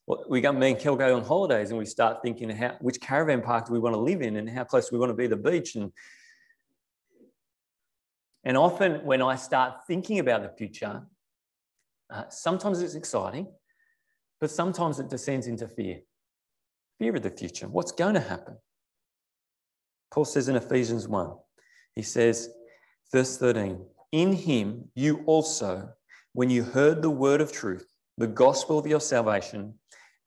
well, 0.08 0.24
we 0.30 0.40
got 0.40 0.56
me 0.56 0.72
and 0.72 0.80
Kel 0.80 0.96
go 0.96 1.16
on 1.16 1.24
holidays 1.24 1.72
and 1.72 1.80
we 1.80 1.86
start 1.86 2.22
thinking 2.24 2.50
how 2.50 2.78
which 2.80 3.02
caravan 3.02 3.42
park 3.42 3.68
do 3.68 3.74
we 3.74 3.80
want 3.80 3.96
to 3.96 4.00
live 4.00 4.22
in 4.22 4.36
and 4.38 4.50
how 4.50 4.64
close 4.64 4.92
we 4.92 5.00
want 5.00 5.10
to 5.10 5.16
be 5.16 5.28
to 5.28 5.36
the 5.36 5.52
beach 5.52 5.76
and 5.76 5.92
and 8.44 8.58
often 8.58 9.06
when 9.06 9.22
I 9.22 9.36
start 9.36 9.86
thinking 9.86 10.18
about 10.20 10.42
the 10.42 10.50
future, 10.50 11.04
uh, 12.10 12.24
sometimes 12.30 12.82
it's 12.82 12.96
exciting, 12.96 13.48
but 14.40 14.50
sometimes 14.50 15.00
it 15.00 15.10
descends 15.10 15.46
into 15.46 15.68
fear. 15.68 16.00
Fear 17.02 17.16
of 17.16 17.24
the 17.24 17.32
future. 17.32 17.68
What's 17.68 17.92
going 17.92 18.14
to 18.14 18.20
happen? 18.20 18.58
Paul 20.14 20.24
says 20.24 20.50
in 20.50 20.56
Ephesians 20.56 21.08
1, 21.08 21.32
he 21.96 22.04
says, 22.04 22.52
verse 23.12 23.38
13, 23.40 23.84
in 24.12 24.34
him 24.34 24.88
you 24.94 25.24
also, 25.26 25.90
when 26.34 26.52
you 26.52 26.62
heard 26.62 27.02
the 27.02 27.10
word 27.10 27.42
of 27.42 27.52
truth, 27.52 27.92
the 28.20 28.28
gospel 28.28 28.78
of 28.78 28.86
your 28.86 29.00
salvation, 29.00 29.74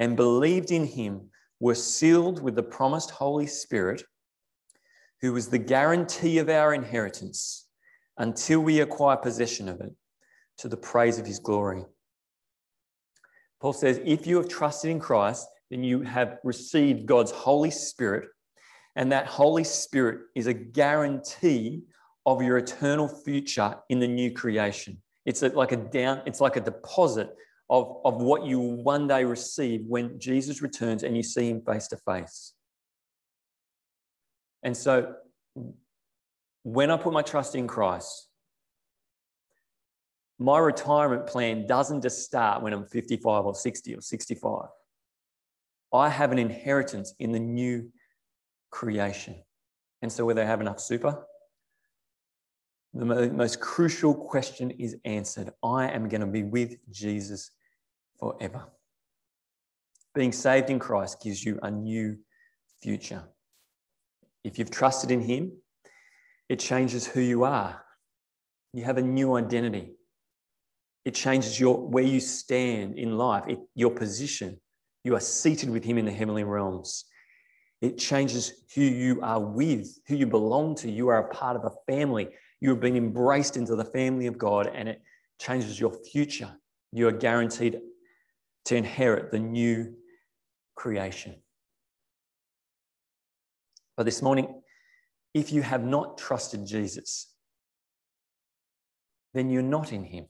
and 0.01 0.17
believed 0.17 0.73
in 0.73 0.85
him, 0.85 1.31
were 1.61 1.77
sealed 1.77 2.43
with 2.43 2.57
the 2.57 2.63
promised 2.65 3.13
Holy 3.13 3.47
Spirit, 3.47 4.03
who 5.21 5.37
is 5.37 5.47
the 5.47 5.59
guarantee 5.59 6.39
of 6.39 6.49
our 6.49 6.75
inheritance 6.75 7.69
until 8.19 8.59
we 8.59 8.81
acquire 8.81 9.17
possession 9.17 9.69
of 9.69 9.81
it 9.81 9.95
to 10.59 10.67
the 10.67 10.77
praise 10.77 11.21
of 11.21 11.27
his 11.27 11.39
glory. 11.39 11.85
Paul 13.61 13.75
says, 13.75 14.01
if 14.05 14.27
you 14.27 14.39
have 14.39 14.49
trusted 14.49 14.91
in 14.91 14.99
Christ, 14.99 15.47
then 15.75 15.83
you 15.83 16.03
have 16.03 16.39
received 16.45 17.05
God's 17.05 17.33
Holy 17.33 17.71
Spirit, 17.71 18.29
and 18.95 19.11
that 19.11 19.27
Holy 19.27 19.65
Spirit 19.65 20.21
is 20.37 20.47
a 20.47 20.55
guarantee 20.55 21.83
of 22.27 22.41
your 22.41 22.59
eternal 22.59 23.09
future 23.09 23.75
in 23.89 23.99
the 23.99 24.07
new 24.07 24.31
creation. 24.31 25.03
It's 25.27 25.43
like 25.43 25.73
a 25.73 25.77
down, 25.77 26.23
it's 26.27 26.41
like 26.41 26.55
a 26.55 26.61
deposit 26.61 27.35
of, 27.69 27.97
of 28.05 28.23
what 28.23 28.45
you 28.45 28.61
will 28.61 28.85
one 28.85 29.09
day 29.09 29.25
receive 29.25 29.85
when 29.89 30.21
Jesus 30.21 30.63
returns 30.63 31.03
and 31.03 31.17
you 31.17 31.25
see 31.25 31.51
him 31.51 31.61
face 31.61 31.89
to 31.89 31.97
face. 31.97 32.53
And 34.63 34.77
so 34.77 35.13
when 36.63 36.93
I 36.93 36.97
put 36.99 37.13
my 37.13 37.23
trust 37.23 37.57
in 37.57 37.67
Christ, 37.67 38.29
my 40.39 40.59
retirement 40.59 41.27
plan 41.27 41.67
doesn't 41.67 42.03
just 42.03 42.23
start 42.23 42.63
when 42.63 42.73
I'm 42.73 42.87
55 42.87 43.45
or 43.45 43.55
60 43.57 43.97
or 43.97 44.01
65. 44.01 44.69
I 45.95 46.09
have 46.09 46.33
an 46.33 46.39
inheritance 46.39 47.15
in 47.21 47.31
the 47.31 47.39
new 47.39 47.91
creation. 48.71 49.37
And 50.03 50.13
so, 50.13 50.27
whether 50.27 50.43
I 50.43 50.47
have 50.47 50.61
enough 50.61 50.81
super, 50.81 51.25
the 52.93 53.05
most 53.05 53.61
crucial 53.61 54.15
question 54.15 54.73
is 54.73 54.97
answered. 55.05 55.51
I 55.63 55.89
am 55.89 56.09
going 56.09 56.21
to 56.21 56.27
be 56.27 56.43
with 56.43 56.77
Jesus 56.91 57.51
forever. 58.19 58.65
Being 60.15 60.33
saved 60.33 60.71
in 60.71 60.79
Christ 60.79 61.23
gives 61.23 61.45
you 61.45 61.59
a 61.63 61.71
new 61.71 62.19
future. 62.83 63.25
If 64.45 64.59
you've 64.59 64.71
trusted 64.71 65.11
in 65.11 65.21
Him, 65.21 65.53
it 66.49 66.59
changes 66.59 67.07
who 67.07 67.21
you 67.21 67.45
are. 67.45 67.83
You 68.73 68.85
have 68.85 68.99
a 68.99 69.03
new 69.03 69.37
identity. 69.37 69.95
It 71.05 71.15
changes 71.15 71.59
your 71.59 71.79
where 71.79 72.05
you 72.05 72.21
stand 72.21 72.99
in 72.99 73.17
life, 73.17 73.45
it, 73.49 73.59
your 73.75 73.91
position. 73.91 74.61
You 75.05 75.15
are 75.15 75.21
seated 75.21 75.71
with 75.71 75.85
him 75.85 75.99
in 75.99 76.07
the 76.07 76.13
heavenly 76.13 76.45
realms. 76.45 77.05
It 77.83 77.99
changes 77.99 78.65
who 78.75 78.81
you 78.81 79.21
are 79.21 79.41
with, 79.41 79.99
who 80.09 80.17
you 80.17 80.27
belong 80.27 80.75
to. 80.77 80.91
You 80.91 81.09
are 81.09 81.29
a 81.29 81.35
part 81.35 81.57
of 81.57 81.65
a 81.65 81.93
family. 81.93 82.29
You 82.61 82.71
have 82.71 82.81
been 82.81 82.97
embraced 82.97 83.59
into 83.59 83.77
the 83.77 83.85
family 83.85 84.27
of 84.27 84.39
God, 84.39 84.71
and 84.75 84.89
it 84.89 85.03
changes 85.39 85.79
your 85.79 85.93
future. 85.93 86.51
You 86.93 87.09
are 87.09 87.13
guaranteed 87.13 87.81
to 88.65 88.77
inherit 88.77 89.31
the 89.31 89.39
new 89.39 89.95
creation. 90.75 91.37
But 93.97 94.05
this 94.05 94.23
morning, 94.23 94.63
if 95.35 95.53
you 95.53 95.61
have 95.61 95.85
not 95.85 96.17
trusted 96.17 96.65
Jesus, 96.65 97.31
then 99.35 99.51
you're 99.51 99.63
not 99.63 99.93
in 99.93 100.05
Him. 100.05 100.27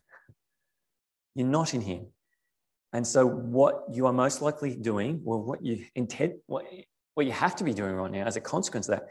You're 1.35 1.47
not 1.47 1.75
in 1.75 1.83
Him. 1.83 2.07
And 2.95 3.05
so, 3.05 3.27
what 3.27 3.85
you 3.93 4.07
are 4.07 4.13
most 4.13 4.41
likely 4.41 4.77
doing, 4.77 5.21
well, 5.25 5.43
what 5.43 5.65
you 5.65 5.85
intend, 5.97 6.35
what, 6.47 6.65
what 7.15 7.27
you 7.27 7.33
have 7.33 7.57
to 7.57 7.65
be 7.65 7.75
doing 7.75 7.93
right 7.93 8.11
now 8.11 8.25
as 8.25 8.37
a 8.37 8.41
consequence 8.41 8.89
of 8.89 8.97
that, 8.97 9.09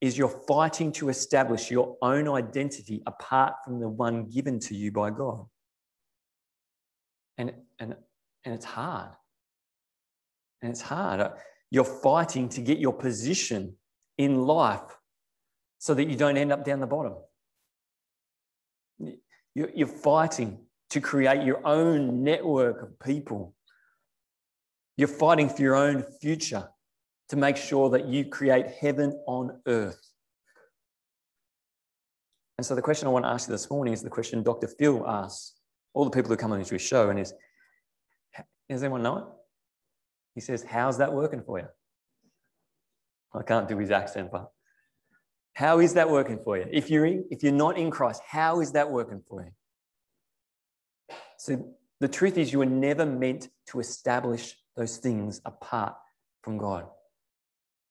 is 0.00 0.18
you're 0.18 0.28
fighting 0.48 0.90
to 0.90 1.08
establish 1.08 1.70
your 1.70 1.96
own 2.02 2.28
identity 2.28 3.00
apart 3.06 3.54
from 3.64 3.78
the 3.78 3.88
one 3.88 4.28
given 4.28 4.58
to 4.58 4.74
you 4.74 4.90
by 4.90 5.10
God. 5.10 5.46
And, 7.38 7.52
and, 7.78 7.94
and 8.44 8.54
it's 8.54 8.64
hard. 8.64 9.10
And 10.60 10.72
it's 10.72 10.82
hard. 10.82 11.20
Uh, 11.20 11.30
you're 11.70 11.84
fighting 11.84 12.48
to 12.50 12.60
get 12.60 12.78
your 12.78 12.92
position 12.92 13.76
in 14.18 14.42
life 14.42 14.98
so 15.78 15.94
that 15.94 16.08
you 16.10 16.16
don't 16.16 16.36
end 16.36 16.50
up 16.50 16.64
down 16.64 16.80
the 16.80 16.86
bottom. 16.88 17.14
You're 19.54 19.86
fighting 19.86 20.58
to 20.92 21.00
create 21.00 21.42
your 21.42 21.66
own 21.66 22.22
network 22.22 22.82
of 22.82 23.00
people. 23.00 23.54
You're 24.98 25.08
fighting 25.08 25.48
for 25.48 25.62
your 25.62 25.74
own 25.74 26.04
future 26.20 26.68
to 27.30 27.36
make 27.36 27.56
sure 27.56 27.88
that 27.88 28.04
you 28.04 28.26
create 28.26 28.66
heaven 28.78 29.18
on 29.26 29.58
earth. 29.66 30.12
And 32.58 32.66
so 32.66 32.74
the 32.74 32.82
question 32.82 33.08
I 33.08 33.10
want 33.10 33.24
to 33.24 33.30
ask 33.30 33.48
you 33.48 33.52
this 33.52 33.70
morning 33.70 33.94
is 33.94 34.02
the 34.02 34.10
question 34.10 34.42
Dr. 34.42 34.68
Phil 34.68 35.02
asks 35.08 35.54
all 35.94 36.04
the 36.04 36.10
people 36.10 36.30
who 36.30 36.36
come 36.36 36.52
on 36.52 36.60
his 36.60 36.82
show 36.82 37.08
and 37.08 37.18
is, 37.18 37.32
does 38.68 38.82
anyone 38.82 39.02
know 39.02 39.16
it? 39.16 39.24
He 40.34 40.42
says, 40.42 40.62
how's 40.62 40.98
that 40.98 41.14
working 41.14 41.42
for 41.42 41.58
you? 41.58 41.68
I 43.34 43.42
can't 43.44 43.66
do 43.66 43.78
his 43.78 43.90
accent, 43.90 44.30
but 44.30 44.50
how 45.54 45.78
is 45.78 45.94
that 45.94 46.10
working 46.10 46.38
for 46.44 46.58
you? 46.58 46.66
If 46.70 46.90
you're, 46.90 47.06
in, 47.06 47.24
if 47.30 47.42
you're 47.42 47.50
not 47.50 47.78
in 47.78 47.90
Christ, 47.90 48.20
how 48.28 48.60
is 48.60 48.72
that 48.72 48.90
working 48.90 49.22
for 49.26 49.42
you? 49.42 49.52
So 51.42 51.60
the 51.98 52.06
truth 52.06 52.38
is, 52.38 52.52
you 52.52 52.60
were 52.60 52.66
never 52.66 53.04
meant 53.04 53.48
to 53.66 53.80
establish 53.80 54.56
those 54.76 54.98
things 54.98 55.40
apart 55.44 55.96
from 56.40 56.56
God. 56.56 56.86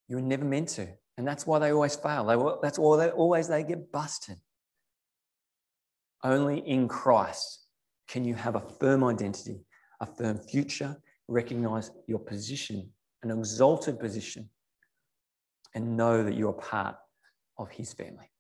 You 0.08 0.16
were 0.16 0.22
never 0.22 0.46
meant 0.46 0.70
to. 0.70 0.88
And 1.18 1.28
that's 1.28 1.46
why 1.46 1.60
they 1.60 1.74
always 1.74 1.98
fail. 1.98 2.24
They, 2.24 2.38
that's 2.62 2.80
why 2.80 2.96
they 2.96 3.12
always 3.12 3.50
they 3.50 3.64
get 3.64 3.92
busted. 3.92 4.38
Only 6.24 6.60
in 6.60 6.88
Christ 6.88 7.66
can 8.08 8.24
you 8.24 8.36
have 8.36 8.56
a 8.56 8.62
firm 8.62 9.04
identity, 9.04 9.66
a 10.00 10.06
firm 10.06 10.38
future, 10.38 10.96
recognize 11.28 11.92
your 12.08 12.20
position, 12.20 12.90
an 13.22 13.32
exalted 13.32 14.00
position, 14.00 14.50
and 15.76 15.98
know 15.98 16.24
that 16.24 16.36
you 16.36 16.48
are 16.48 16.54
part 16.54 16.96
of 17.58 17.70
his 17.70 17.92
family. 17.92 18.32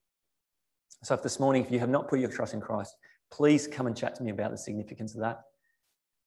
So, 1.04 1.15
if 1.15 1.21
this 1.21 1.38
morning, 1.38 1.65
if 1.65 1.69
you 1.69 1.80
have 1.80 1.89
not 1.89 2.08
put 2.08 2.19
your 2.21 2.30
trust 2.30 2.54
in 2.54 2.62
Christ, 2.62 2.95
please 3.32 3.67
come 3.67 3.88
and 3.88 3.96
chat 3.96 4.15
to 4.15 4.24
me 4.24 4.32
about 4.32 4.52
the 4.52 4.58
significance 4.58 5.15
of 5.15 5.22
that 5.22 5.41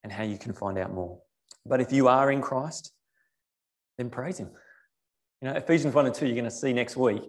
and 0.03 0.13
how 0.13 0.25
you 0.25 0.39
can 0.39 0.53
find 0.53 0.79
out 0.79 0.93
more. 0.93 1.19
But 1.67 1.81
if 1.81 1.93
you 1.93 2.09
are 2.09 2.31
in 2.31 2.41
Christ, 2.41 2.93
then 3.99 4.11
praise 4.11 4.39
him. 4.39 4.51
You 5.41 5.49
know, 5.49 5.55
Ephesians 5.55 5.95
1 5.95 6.07
and 6.07 6.15
2, 6.15 6.27
you're 6.27 6.35
going 6.35 6.45
to 6.45 6.51
see 6.51 6.73
next 6.73 6.97
week. 6.97 7.23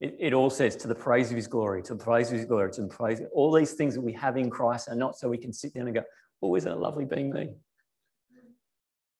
It, 0.00 0.16
it 0.20 0.32
all 0.32 0.50
says 0.50 0.76
to 0.76 0.88
the 0.88 0.94
praise 0.94 1.30
of 1.30 1.36
his 1.36 1.46
glory, 1.46 1.82
to 1.84 1.94
the 1.94 2.04
praise 2.04 2.30
of 2.30 2.36
his 2.36 2.46
glory, 2.46 2.70
to 2.72 2.82
the 2.82 2.88
praise. 2.88 3.20
All 3.32 3.52
these 3.52 3.72
things 3.72 3.94
that 3.94 4.02
we 4.02 4.12
have 4.12 4.36
in 4.36 4.50
Christ 4.50 4.88
are 4.88 4.96
not 4.96 5.16
so 5.16 5.28
we 5.28 5.38
can 5.38 5.52
sit 5.52 5.74
down 5.74 5.86
and 5.86 5.94
go, 5.94 6.02
oh, 6.42 6.54
isn't 6.56 6.70
it 6.70 6.78
lovely 6.78 7.04
being 7.04 7.30
me? 7.32 7.50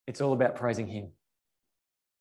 It's 0.05 0.21
all 0.21 0.33
about 0.33 0.55
praising 0.55 0.87
him. 0.87 1.11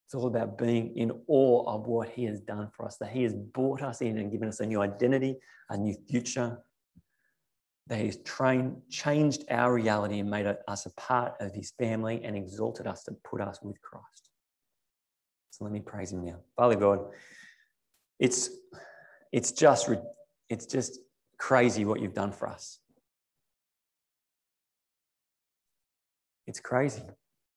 It's 0.07 0.15
all 0.15 0.29
about 0.29 0.57
being 0.57 0.97
in 0.97 1.11
awe 1.27 1.65
of 1.67 1.89
what 1.89 2.09
He 2.11 2.25
has 2.27 2.41
done 2.41 2.69
for 2.73 2.87
us, 2.87 2.97
that 2.99 3.11
He 3.11 3.25
has 3.25 3.35
brought 3.35 3.83
us 3.83 4.01
in 4.03 4.19
and 4.19 4.31
given 4.31 4.47
us 4.47 4.61
a 4.61 4.67
new 4.67 4.81
identity, 4.81 5.37
a 5.69 5.77
new 5.77 5.97
future, 6.09 6.59
that 7.89 8.01
He's 8.01 8.17
trained, 8.19 8.77
changed 8.91 9.45
our 9.51 9.73
reality 9.73 10.19
and 10.19 10.31
made 10.31 10.47
us 10.69 10.87
a 10.87 10.91
part 10.91 11.35
of 11.41 11.55
His 11.55 11.73
family 11.79 12.21
and 12.25 12.37
exalted 12.37 12.87
us 12.87 13.05
to 13.05 13.13
put 13.25 13.41
us 13.41 13.59
with 13.63 13.81
Christ. 13.81 14.31
So 15.51 15.65
let 15.65 15.73
me 15.73 15.81
praise 15.81 16.13
Him 16.13 16.25
now. 16.25 16.37
Father 16.57 16.77
God, 16.77 17.01
it's, 18.19 18.51
it's, 19.33 19.53
just, 19.53 19.89
it's 20.49 20.67
just 20.67 20.99
crazy 21.39 21.85
what 21.85 22.01
you've 22.01 22.15
done 22.15 22.33
for 22.33 22.49
us. 22.49 22.79
It's 26.47 26.61
crazy. 26.61 27.03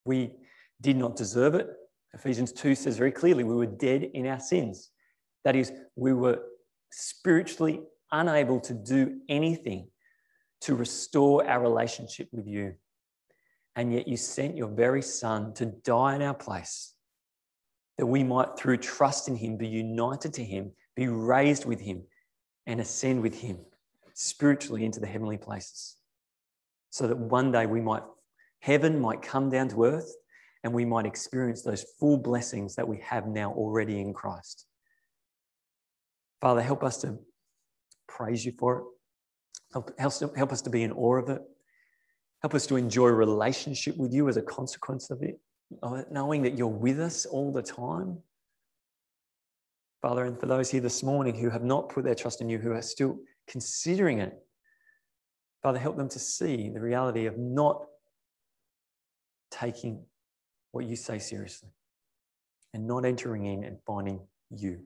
We 0.04 0.32
did 0.80 0.96
not 0.96 1.16
deserve 1.16 1.54
it. 1.54 1.68
Ephesians 2.14 2.52
2 2.52 2.74
says 2.74 2.96
very 2.96 3.12
clearly 3.12 3.44
we 3.44 3.54
were 3.54 3.66
dead 3.66 4.02
in 4.14 4.26
our 4.26 4.40
sins. 4.40 4.90
That 5.44 5.56
is, 5.56 5.72
we 5.94 6.12
were 6.12 6.40
spiritually 6.90 7.82
unable 8.10 8.60
to 8.60 8.74
do 8.74 9.20
anything 9.28 9.88
to 10.62 10.74
restore 10.74 11.46
our 11.46 11.60
relationship 11.60 12.28
with 12.32 12.46
you. 12.46 12.74
And 13.76 13.92
yet 13.92 14.08
you 14.08 14.16
sent 14.16 14.56
your 14.56 14.68
very 14.68 15.02
Son 15.02 15.54
to 15.54 15.66
die 15.66 16.16
in 16.16 16.22
our 16.22 16.34
place, 16.34 16.94
that 17.98 18.06
we 18.06 18.24
might, 18.24 18.58
through 18.58 18.78
trust 18.78 19.28
in 19.28 19.36
Him, 19.36 19.56
be 19.56 19.68
united 19.68 20.34
to 20.34 20.44
Him, 20.44 20.72
be 20.96 21.08
raised 21.08 21.64
with 21.64 21.80
Him, 21.80 22.02
and 22.66 22.80
ascend 22.80 23.22
with 23.22 23.40
Him 23.40 23.58
spiritually 24.14 24.84
into 24.84 25.00
the 25.00 25.06
heavenly 25.06 25.38
places. 25.38 25.96
So 26.90 27.06
that 27.06 27.16
one 27.16 27.52
day 27.52 27.66
we 27.66 27.80
might, 27.80 28.02
heaven 28.58 29.00
might 29.00 29.22
come 29.22 29.48
down 29.48 29.68
to 29.68 29.84
earth 29.84 30.12
and 30.62 30.74
we 30.74 30.84
might 30.84 31.06
experience 31.06 31.62
those 31.62 31.86
full 31.98 32.18
blessings 32.18 32.74
that 32.74 32.86
we 32.86 32.98
have 32.98 33.26
now 33.26 33.52
already 33.52 34.00
in 34.00 34.12
Christ. 34.12 34.66
Father, 36.40 36.60
help 36.60 36.84
us 36.84 36.98
to 36.98 37.18
praise 38.08 38.44
you 38.44 38.52
for 38.58 38.78
it. 38.78 38.84
Help, 39.72 39.96
help 39.98 40.52
us 40.52 40.62
to 40.62 40.70
be 40.70 40.82
in 40.82 40.92
awe 40.92 41.16
of 41.16 41.28
it. 41.28 41.42
Help 42.42 42.54
us 42.54 42.66
to 42.66 42.76
enjoy 42.76 43.08
relationship 43.08 43.96
with 43.96 44.12
you 44.12 44.28
as 44.28 44.36
a 44.36 44.42
consequence 44.42 45.10
of 45.10 45.22
it, 45.22 45.38
knowing 46.10 46.42
that 46.42 46.56
you're 46.56 46.66
with 46.66 46.98
us 46.98 47.26
all 47.26 47.52
the 47.52 47.62
time. 47.62 48.18
Father, 50.02 50.24
and 50.24 50.40
for 50.40 50.46
those 50.46 50.70
here 50.70 50.80
this 50.80 51.02
morning 51.02 51.34
who 51.34 51.50
have 51.50 51.62
not 51.62 51.90
put 51.90 52.04
their 52.04 52.14
trust 52.14 52.40
in 52.40 52.48
you, 52.48 52.58
who 52.58 52.72
are 52.72 52.82
still 52.82 53.18
considering 53.46 54.18
it, 54.18 54.32
Father, 55.62 55.78
help 55.78 55.98
them 55.98 56.08
to 56.08 56.18
see 56.18 56.70
the 56.70 56.80
reality 56.80 57.26
of 57.26 57.36
not 57.36 57.84
taking 59.50 60.02
what 60.72 60.86
you 60.86 60.96
say 60.96 61.18
seriously 61.18 61.68
and 62.72 62.86
not 62.86 63.04
entering 63.04 63.44
in 63.44 63.64
and 63.64 63.76
finding 63.86 64.20
you. 64.48 64.80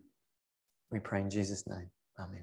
We 0.91 0.99
pray 0.99 1.21
in 1.21 1.31
Jesus' 1.31 1.65
name. 1.69 1.91
Amen. 2.19 2.43